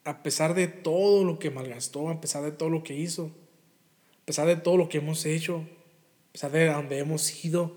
A 0.04 0.22
pesar 0.22 0.54
de 0.54 0.68
todo 0.68 1.25
lo 1.25 1.40
que 1.40 1.50
malgastó, 1.50 2.10
a 2.10 2.20
pesar 2.20 2.44
de 2.44 2.52
todo 2.52 2.70
lo 2.70 2.84
que 2.84 2.94
hizo, 2.94 3.32
a 4.22 4.25
pesar 4.25 4.46
de 4.46 4.54
todo 4.54 4.76
lo 4.76 4.88
que 4.88 4.99
hemos 4.99 5.26
hecho, 5.26 5.66
a 6.28 6.32
pesar 6.32 6.52
de 6.52 6.66
donde 6.66 6.99
hemos 6.99 7.44
ido, 7.44 7.76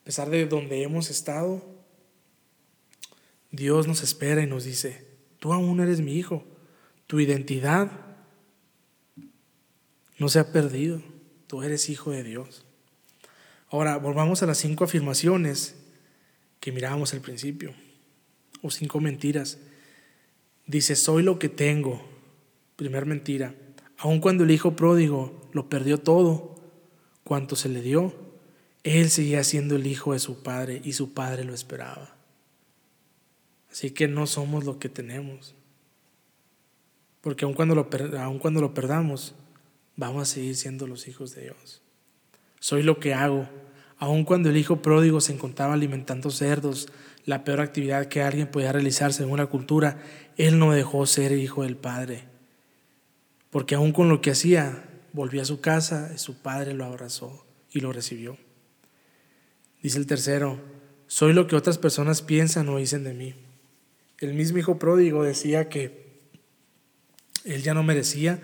a 0.00 0.04
pesar 0.04 0.30
de 0.30 0.46
donde 0.46 0.84
hemos 0.84 1.10
estado, 1.10 1.60
Dios 3.50 3.88
nos 3.88 4.04
espera 4.04 4.42
y 4.42 4.46
nos 4.46 4.62
dice, 4.62 5.04
tú 5.40 5.52
aún 5.52 5.80
eres 5.80 6.00
mi 6.00 6.14
hijo, 6.14 6.44
tu 7.08 7.18
identidad 7.18 8.09
no 10.20 10.28
se 10.28 10.38
ha 10.38 10.52
perdido, 10.52 11.02
tú 11.48 11.64
eres 11.64 11.88
hijo 11.88 12.12
de 12.12 12.22
Dios. 12.22 12.64
Ahora, 13.70 13.96
volvamos 13.96 14.44
a 14.44 14.46
las 14.46 14.58
cinco 14.58 14.84
afirmaciones 14.84 15.74
que 16.60 16.70
mirábamos 16.70 17.12
al 17.12 17.20
principio, 17.20 17.74
o 18.62 18.70
cinco 18.70 19.00
mentiras 19.00 19.58
Dice, 20.70 20.94
soy 20.94 21.24
lo 21.24 21.40
que 21.40 21.48
tengo. 21.48 22.00
Primer 22.76 23.04
mentira. 23.04 23.56
Aun 23.98 24.20
cuando 24.20 24.44
el 24.44 24.52
hijo 24.52 24.76
pródigo 24.76 25.50
lo 25.52 25.68
perdió 25.68 25.98
todo, 25.98 26.54
cuanto 27.24 27.56
se 27.56 27.68
le 27.68 27.82
dio, 27.82 28.14
él 28.84 29.10
seguía 29.10 29.42
siendo 29.42 29.74
el 29.74 29.88
hijo 29.88 30.12
de 30.12 30.20
su 30.20 30.44
padre 30.44 30.80
y 30.84 30.92
su 30.92 31.12
padre 31.12 31.42
lo 31.42 31.54
esperaba. 31.54 32.14
Así 33.68 33.90
que 33.90 34.06
no 34.06 34.28
somos 34.28 34.64
lo 34.64 34.78
que 34.78 34.88
tenemos. 34.88 35.56
Porque 37.20 37.46
aun 37.46 37.54
cuando 37.54 37.74
lo, 37.74 37.88
aun 38.20 38.38
cuando 38.38 38.60
lo 38.60 38.72
perdamos, 38.72 39.34
vamos 40.00 40.22
a 40.22 40.32
seguir 40.34 40.56
siendo 40.56 40.86
los 40.86 41.06
hijos 41.08 41.34
de 41.34 41.42
Dios. 41.42 41.82
Soy 42.58 42.82
lo 42.82 42.98
que 42.98 43.12
hago. 43.12 43.46
Aun 43.98 44.24
cuando 44.24 44.48
el 44.48 44.56
hijo 44.56 44.80
pródigo 44.80 45.20
se 45.20 45.34
encontraba 45.34 45.74
alimentando 45.74 46.30
cerdos, 46.30 46.88
la 47.26 47.44
peor 47.44 47.60
actividad 47.60 48.06
que 48.06 48.22
alguien 48.22 48.50
podía 48.50 48.72
realizar 48.72 49.12
según 49.12 49.36
la 49.36 49.46
cultura, 49.46 50.02
él 50.38 50.58
no 50.58 50.72
dejó 50.72 51.04
ser 51.04 51.32
hijo 51.32 51.64
del 51.64 51.76
Padre. 51.76 52.24
Porque 53.50 53.74
aún 53.74 53.92
con 53.92 54.08
lo 54.08 54.22
que 54.22 54.30
hacía, 54.30 54.88
volvió 55.12 55.42
a 55.42 55.44
su 55.44 55.60
casa 55.60 56.10
y 56.14 56.18
su 56.18 56.40
padre 56.40 56.72
lo 56.72 56.86
abrazó 56.86 57.44
y 57.70 57.80
lo 57.80 57.92
recibió. 57.92 58.38
Dice 59.82 59.98
el 59.98 60.06
tercero, 60.06 60.58
soy 61.08 61.34
lo 61.34 61.46
que 61.46 61.56
otras 61.56 61.76
personas 61.76 62.22
piensan 62.22 62.68
o 62.70 62.78
dicen 62.78 63.04
de 63.04 63.12
mí. 63.12 63.34
El 64.18 64.32
mismo 64.32 64.58
hijo 64.58 64.78
pródigo 64.78 65.24
decía 65.24 65.68
que 65.68 66.08
él 67.44 67.62
ya 67.62 67.74
no 67.74 67.82
merecía 67.82 68.40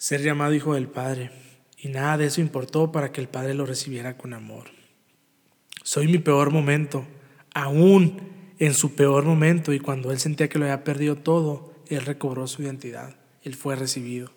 ser 0.00 0.22
llamado 0.22 0.54
hijo 0.54 0.72
del 0.72 0.88
Padre 0.88 1.30
y 1.76 1.88
nada 1.88 2.16
de 2.16 2.24
eso 2.24 2.40
importó 2.40 2.90
para 2.90 3.12
que 3.12 3.20
el 3.20 3.28
Padre 3.28 3.52
lo 3.52 3.66
recibiera 3.66 4.16
con 4.16 4.32
amor. 4.32 4.70
Soy 5.82 6.08
mi 6.08 6.16
peor 6.16 6.50
momento, 6.50 7.04
aún 7.54 8.18
en 8.58 8.72
su 8.72 8.94
peor 8.94 9.26
momento 9.26 9.74
y 9.74 9.78
cuando 9.78 10.10
él 10.10 10.18
sentía 10.18 10.48
que 10.48 10.58
lo 10.58 10.64
había 10.64 10.84
perdido 10.84 11.16
todo, 11.16 11.74
él 11.88 12.00
recobró 12.06 12.46
su 12.46 12.62
identidad, 12.62 13.14
él 13.42 13.54
fue 13.54 13.76
recibido. 13.76 14.32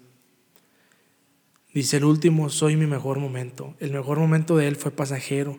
Dice 1.74 1.96
el 1.96 2.04
último, 2.04 2.50
soy 2.50 2.76
mi 2.76 2.86
mejor 2.86 3.20
momento. 3.20 3.74
El 3.80 3.94
mejor 3.94 4.20
momento 4.20 4.58
de 4.58 4.68
él 4.68 4.76
fue 4.76 4.92
pasajero. 4.92 5.58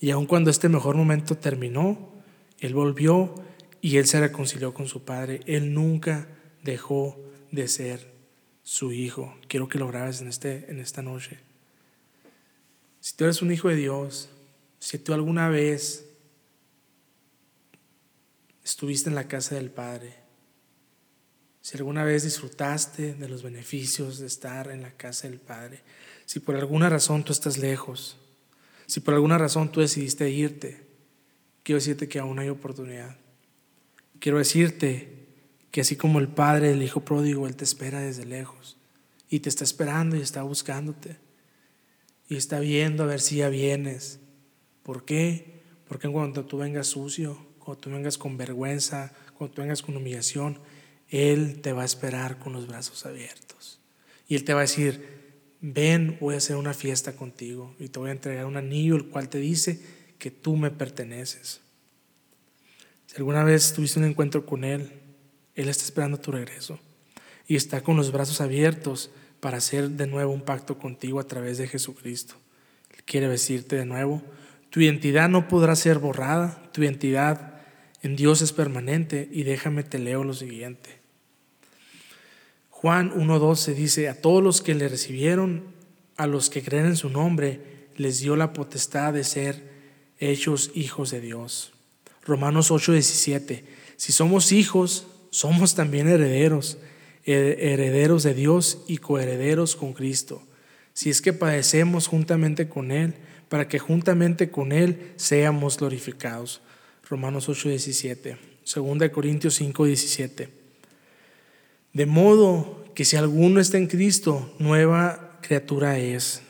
Y 0.00 0.10
aun 0.10 0.24
cuando 0.24 0.50
este 0.50 0.70
mejor 0.70 0.96
momento 0.96 1.36
terminó, 1.36 2.14
él 2.60 2.72
volvió 2.72 3.34
y 3.82 3.98
él 3.98 4.06
se 4.06 4.20
reconcilió 4.20 4.72
con 4.72 4.88
su 4.88 5.04
padre. 5.04 5.40
Él 5.44 5.74
nunca 5.74 6.28
dejó 6.64 7.20
de 7.52 7.68
ser 7.68 8.17
su 8.68 8.92
hijo. 8.92 9.34
Quiero 9.48 9.66
que 9.66 9.78
lo 9.78 9.88
grabes 9.88 10.20
en, 10.20 10.28
este, 10.28 10.70
en 10.70 10.78
esta 10.78 11.00
noche. 11.00 11.38
Si 13.00 13.16
tú 13.16 13.24
eres 13.24 13.40
un 13.40 13.50
hijo 13.50 13.68
de 13.68 13.76
Dios, 13.76 14.28
si 14.78 14.98
tú 14.98 15.14
alguna 15.14 15.48
vez 15.48 16.04
estuviste 18.62 19.08
en 19.08 19.14
la 19.14 19.26
casa 19.26 19.54
del 19.54 19.70
Padre, 19.70 20.16
si 21.62 21.78
alguna 21.78 22.04
vez 22.04 22.24
disfrutaste 22.24 23.14
de 23.14 23.28
los 23.30 23.42
beneficios 23.42 24.18
de 24.18 24.26
estar 24.26 24.70
en 24.70 24.82
la 24.82 24.92
casa 24.92 25.28
del 25.28 25.40
Padre, 25.40 25.80
si 26.26 26.38
por 26.38 26.54
alguna 26.54 26.90
razón 26.90 27.24
tú 27.24 27.32
estás 27.32 27.56
lejos, 27.56 28.18
si 28.84 29.00
por 29.00 29.14
alguna 29.14 29.38
razón 29.38 29.72
tú 29.72 29.80
decidiste 29.80 30.28
irte, 30.28 30.84
quiero 31.62 31.78
decirte 31.78 32.06
que 32.06 32.18
aún 32.18 32.38
hay 32.38 32.50
oportunidad. 32.50 33.16
Quiero 34.20 34.36
decirte 34.36 35.27
que 35.70 35.82
así 35.82 35.96
como 35.96 36.18
el 36.18 36.28
Padre 36.28 36.68
del 36.68 36.82
Hijo 36.82 37.00
pródigo, 37.00 37.46
Él 37.46 37.56
te 37.56 37.64
espera 37.64 38.00
desde 38.00 38.24
lejos 38.24 38.76
y 39.28 39.40
te 39.40 39.48
está 39.48 39.64
esperando 39.64 40.16
y 40.16 40.20
está 40.20 40.42
buscándote 40.42 41.16
y 42.28 42.36
está 42.36 42.60
viendo 42.60 43.02
a 43.02 43.06
ver 43.06 43.20
si 43.20 43.36
ya 43.36 43.48
vienes. 43.48 44.20
¿Por 44.82 45.04
qué? 45.04 45.60
Porque 45.88 46.08
cuando 46.08 46.44
tú 46.44 46.58
vengas 46.58 46.88
sucio, 46.88 47.38
cuando 47.58 47.80
tú 47.80 47.90
vengas 47.90 48.18
con 48.18 48.36
vergüenza, 48.36 49.12
cuando 49.36 49.54
tú 49.54 49.62
vengas 49.62 49.82
con 49.82 49.96
humillación, 49.96 50.58
Él 51.08 51.60
te 51.60 51.72
va 51.72 51.82
a 51.82 51.86
esperar 51.86 52.38
con 52.38 52.52
los 52.52 52.66
brazos 52.66 53.06
abiertos. 53.06 53.80
Y 54.28 54.34
Él 54.34 54.44
te 54.44 54.52
va 54.52 54.60
a 54.60 54.62
decir, 54.62 55.18
ven, 55.60 56.18
voy 56.20 56.34
a 56.34 56.38
hacer 56.38 56.56
una 56.56 56.74
fiesta 56.74 57.16
contigo 57.16 57.74
y 57.78 57.88
te 57.88 57.98
voy 57.98 58.10
a 58.10 58.12
entregar 58.12 58.44
un 58.44 58.56
anillo 58.56 58.96
el 58.96 59.08
cual 59.08 59.28
te 59.28 59.38
dice 59.38 59.80
que 60.18 60.30
tú 60.30 60.56
me 60.56 60.70
perteneces. 60.70 61.60
Si 63.06 63.16
alguna 63.16 63.42
vez 63.42 63.72
tuviste 63.72 63.98
un 63.98 64.04
encuentro 64.04 64.44
con 64.44 64.64
Él, 64.64 64.92
Él 65.58 65.68
está 65.68 65.82
esperando 65.82 66.20
tu 66.20 66.30
regreso 66.30 66.78
y 67.48 67.56
está 67.56 67.80
con 67.80 67.96
los 67.96 68.12
brazos 68.12 68.40
abiertos 68.40 69.10
para 69.40 69.56
hacer 69.56 69.90
de 69.90 70.06
nuevo 70.06 70.32
un 70.32 70.42
pacto 70.42 70.78
contigo 70.78 71.18
a 71.18 71.26
través 71.26 71.58
de 71.58 71.66
Jesucristo. 71.66 72.36
Él 72.96 73.02
quiere 73.02 73.26
decirte 73.26 73.74
de 73.74 73.84
nuevo, 73.84 74.22
tu 74.70 74.80
identidad 74.80 75.28
no 75.28 75.48
podrá 75.48 75.74
ser 75.74 75.98
borrada, 75.98 76.62
tu 76.72 76.84
identidad 76.84 77.60
en 78.02 78.14
Dios 78.14 78.40
es 78.40 78.52
permanente 78.52 79.28
y 79.32 79.42
déjame 79.42 79.82
te 79.82 79.98
leo 79.98 80.22
lo 80.22 80.32
siguiente. 80.32 81.00
Juan 82.70 83.12
1.12 83.12 83.74
dice, 83.74 84.08
a 84.08 84.20
todos 84.20 84.44
los 84.44 84.62
que 84.62 84.76
le 84.76 84.88
recibieron, 84.88 85.64
a 86.16 86.28
los 86.28 86.50
que 86.50 86.62
creen 86.62 86.86
en 86.86 86.96
su 86.96 87.10
nombre, 87.10 87.88
les 87.96 88.20
dio 88.20 88.36
la 88.36 88.52
potestad 88.52 89.12
de 89.12 89.24
ser 89.24 89.68
hechos 90.20 90.70
hijos 90.76 91.10
de 91.10 91.20
Dios. 91.20 91.72
Romanos 92.24 92.70
8.17, 92.70 93.64
si 93.96 94.12
somos 94.12 94.52
hijos, 94.52 95.08
somos 95.30 95.74
también 95.74 96.08
herederos, 96.08 96.78
herederos 97.24 98.22
de 98.22 98.34
Dios 98.34 98.84
y 98.86 98.98
coherederos 98.98 99.76
con 99.76 99.92
Cristo. 99.92 100.42
Si 100.94 101.10
es 101.10 101.20
que 101.20 101.32
padecemos 101.32 102.06
juntamente 102.06 102.68
con 102.68 102.90
Él, 102.90 103.14
para 103.48 103.68
que 103.68 103.78
juntamente 103.78 104.50
con 104.50 104.72
Él 104.72 105.12
seamos 105.16 105.78
glorificados. 105.78 106.60
Romanos 107.08 107.48
8, 107.48 107.68
17. 107.70 108.36
2 108.74 109.08
Corintios 109.10 109.54
5, 109.54 109.84
17. 109.84 110.48
De 111.92 112.06
modo 112.06 112.84
que 112.94 113.04
si 113.04 113.16
alguno 113.16 113.60
está 113.60 113.78
en 113.78 113.86
Cristo, 113.86 114.54
nueva 114.58 115.38
criatura 115.40 115.98
es. 115.98 116.42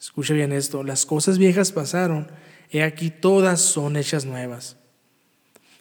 Escucha 0.00 0.34
bien 0.34 0.52
esto, 0.52 0.82
las 0.82 1.06
cosas 1.06 1.38
viejas 1.38 1.70
pasaron, 1.70 2.28
he 2.70 2.82
aquí 2.82 3.10
todas 3.10 3.60
son 3.60 3.96
hechas 3.96 4.24
nuevas. 4.24 4.76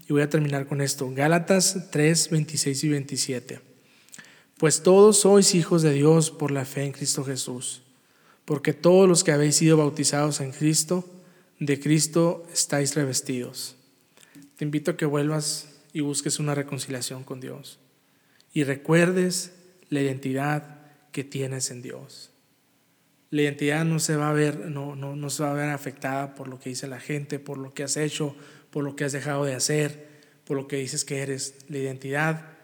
Y 0.07 0.13
voy 0.13 0.21
a 0.21 0.29
terminar 0.29 0.67
con 0.67 0.81
esto. 0.81 1.09
Gálatas 1.13 1.89
3, 1.91 2.29
26 2.29 2.83
y 2.83 2.89
27. 2.89 3.59
Pues 4.57 4.83
todos 4.83 5.21
sois 5.21 5.55
hijos 5.55 5.81
de 5.81 5.93
Dios 5.93 6.29
por 6.29 6.51
la 6.51 6.65
fe 6.65 6.83
en 6.83 6.91
Cristo 6.91 7.23
Jesús, 7.23 7.81
porque 8.45 8.73
todos 8.73 9.07
los 9.09 9.23
que 9.23 9.31
habéis 9.31 9.55
sido 9.55 9.77
bautizados 9.77 10.39
en 10.39 10.51
Cristo, 10.51 11.09
de 11.59 11.79
Cristo 11.79 12.43
estáis 12.53 12.95
revestidos. 12.95 13.75
Te 14.57 14.65
invito 14.65 14.91
a 14.91 14.97
que 14.97 15.05
vuelvas 15.05 15.67
y 15.93 16.01
busques 16.01 16.39
una 16.39 16.55
reconciliación 16.55 17.23
con 17.23 17.39
Dios 17.39 17.79
y 18.53 18.63
recuerdes 18.63 19.53
la 19.89 20.01
identidad 20.01 20.79
que 21.11 21.23
tienes 21.23 21.71
en 21.71 21.81
Dios. 21.81 22.31
La 23.29 23.43
identidad 23.43 23.85
no 23.85 23.99
se 23.99 24.15
va 24.15 24.29
a 24.29 24.33
ver, 24.33 24.69
no, 24.69 24.95
no, 24.95 25.15
no 25.15 25.29
se 25.29 25.43
va 25.43 25.51
a 25.51 25.55
ver 25.55 25.69
afectada 25.69 26.35
por 26.35 26.47
lo 26.47 26.59
que 26.59 26.69
dice 26.69 26.87
la 26.87 26.99
gente, 26.99 27.39
por 27.39 27.57
lo 27.57 27.73
que 27.73 27.83
has 27.83 27.97
hecho, 27.97 28.35
por 28.71 28.83
lo 28.83 28.95
que 28.95 29.03
has 29.03 29.11
dejado 29.11 29.45
de 29.45 29.53
hacer, 29.53 30.09
por 30.45 30.57
lo 30.57 30.67
que 30.67 30.77
dices 30.77 31.05
que 31.05 31.21
eres. 31.21 31.55
La 31.67 31.77
identidad 31.77 32.57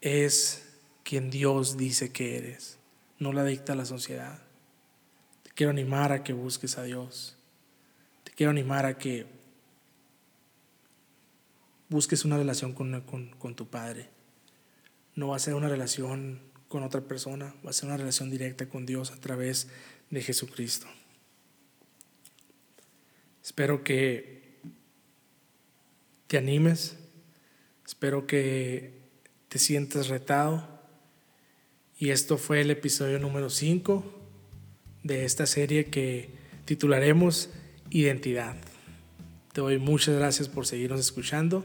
es 0.00 0.64
quien 1.02 1.30
Dios 1.30 1.76
dice 1.76 2.12
que 2.12 2.36
eres, 2.36 2.78
no 3.18 3.32
la 3.32 3.44
dicta 3.44 3.74
la 3.74 3.86
sociedad. 3.86 4.42
Te 5.42 5.50
quiero 5.50 5.70
animar 5.70 6.12
a 6.12 6.22
que 6.22 6.32
busques 6.32 6.78
a 6.78 6.82
Dios. 6.82 7.36
Te 8.22 8.32
quiero 8.32 8.50
animar 8.50 8.86
a 8.86 8.98
que 8.98 9.26
busques 11.88 12.24
una 12.24 12.36
relación 12.36 12.72
con, 12.72 13.00
con, 13.02 13.54
tu 13.54 13.68
Padre. 13.68 14.08
No 15.14 15.28
va 15.28 15.36
a 15.36 15.40
ser 15.40 15.54
una 15.54 15.68
relación 15.68 16.40
con 16.68 16.82
otra 16.82 17.02
persona, 17.02 17.54
va 17.64 17.70
a 17.70 17.72
ser 17.72 17.86
una 17.86 17.96
relación 17.96 18.30
directa 18.30 18.68
con 18.68 18.84
Dios 18.84 19.10
a 19.10 19.20
través 19.20 19.68
de 20.10 20.22
Jesucristo. 20.22 20.86
Espero 23.42 23.84
que 23.84 24.43
te 26.34 26.38
animes, 26.38 26.96
espero 27.86 28.26
que 28.26 28.90
te 29.48 29.60
sientas 29.60 30.08
retado 30.08 30.66
y 31.96 32.10
esto 32.10 32.38
fue 32.38 32.60
el 32.60 32.72
episodio 32.72 33.20
número 33.20 33.50
5 33.50 34.04
de 35.04 35.26
esta 35.26 35.46
serie 35.46 35.84
que 35.84 36.30
titularemos 36.64 37.50
Identidad. 37.90 38.56
Te 39.52 39.60
doy 39.60 39.78
muchas 39.78 40.16
gracias 40.16 40.48
por 40.48 40.66
seguirnos 40.66 40.98
escuchando 40.98 41.64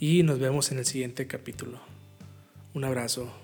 y 0.00 0.24
nos 0.24 0.40
vemos 0.40 0.72
en 0.72 0.78
el 0.78 0.84
siguiente 0.84 1.28
capítulo. 1.28 1.80
Un 2.74 2.82
abrazo. 2.82 3.41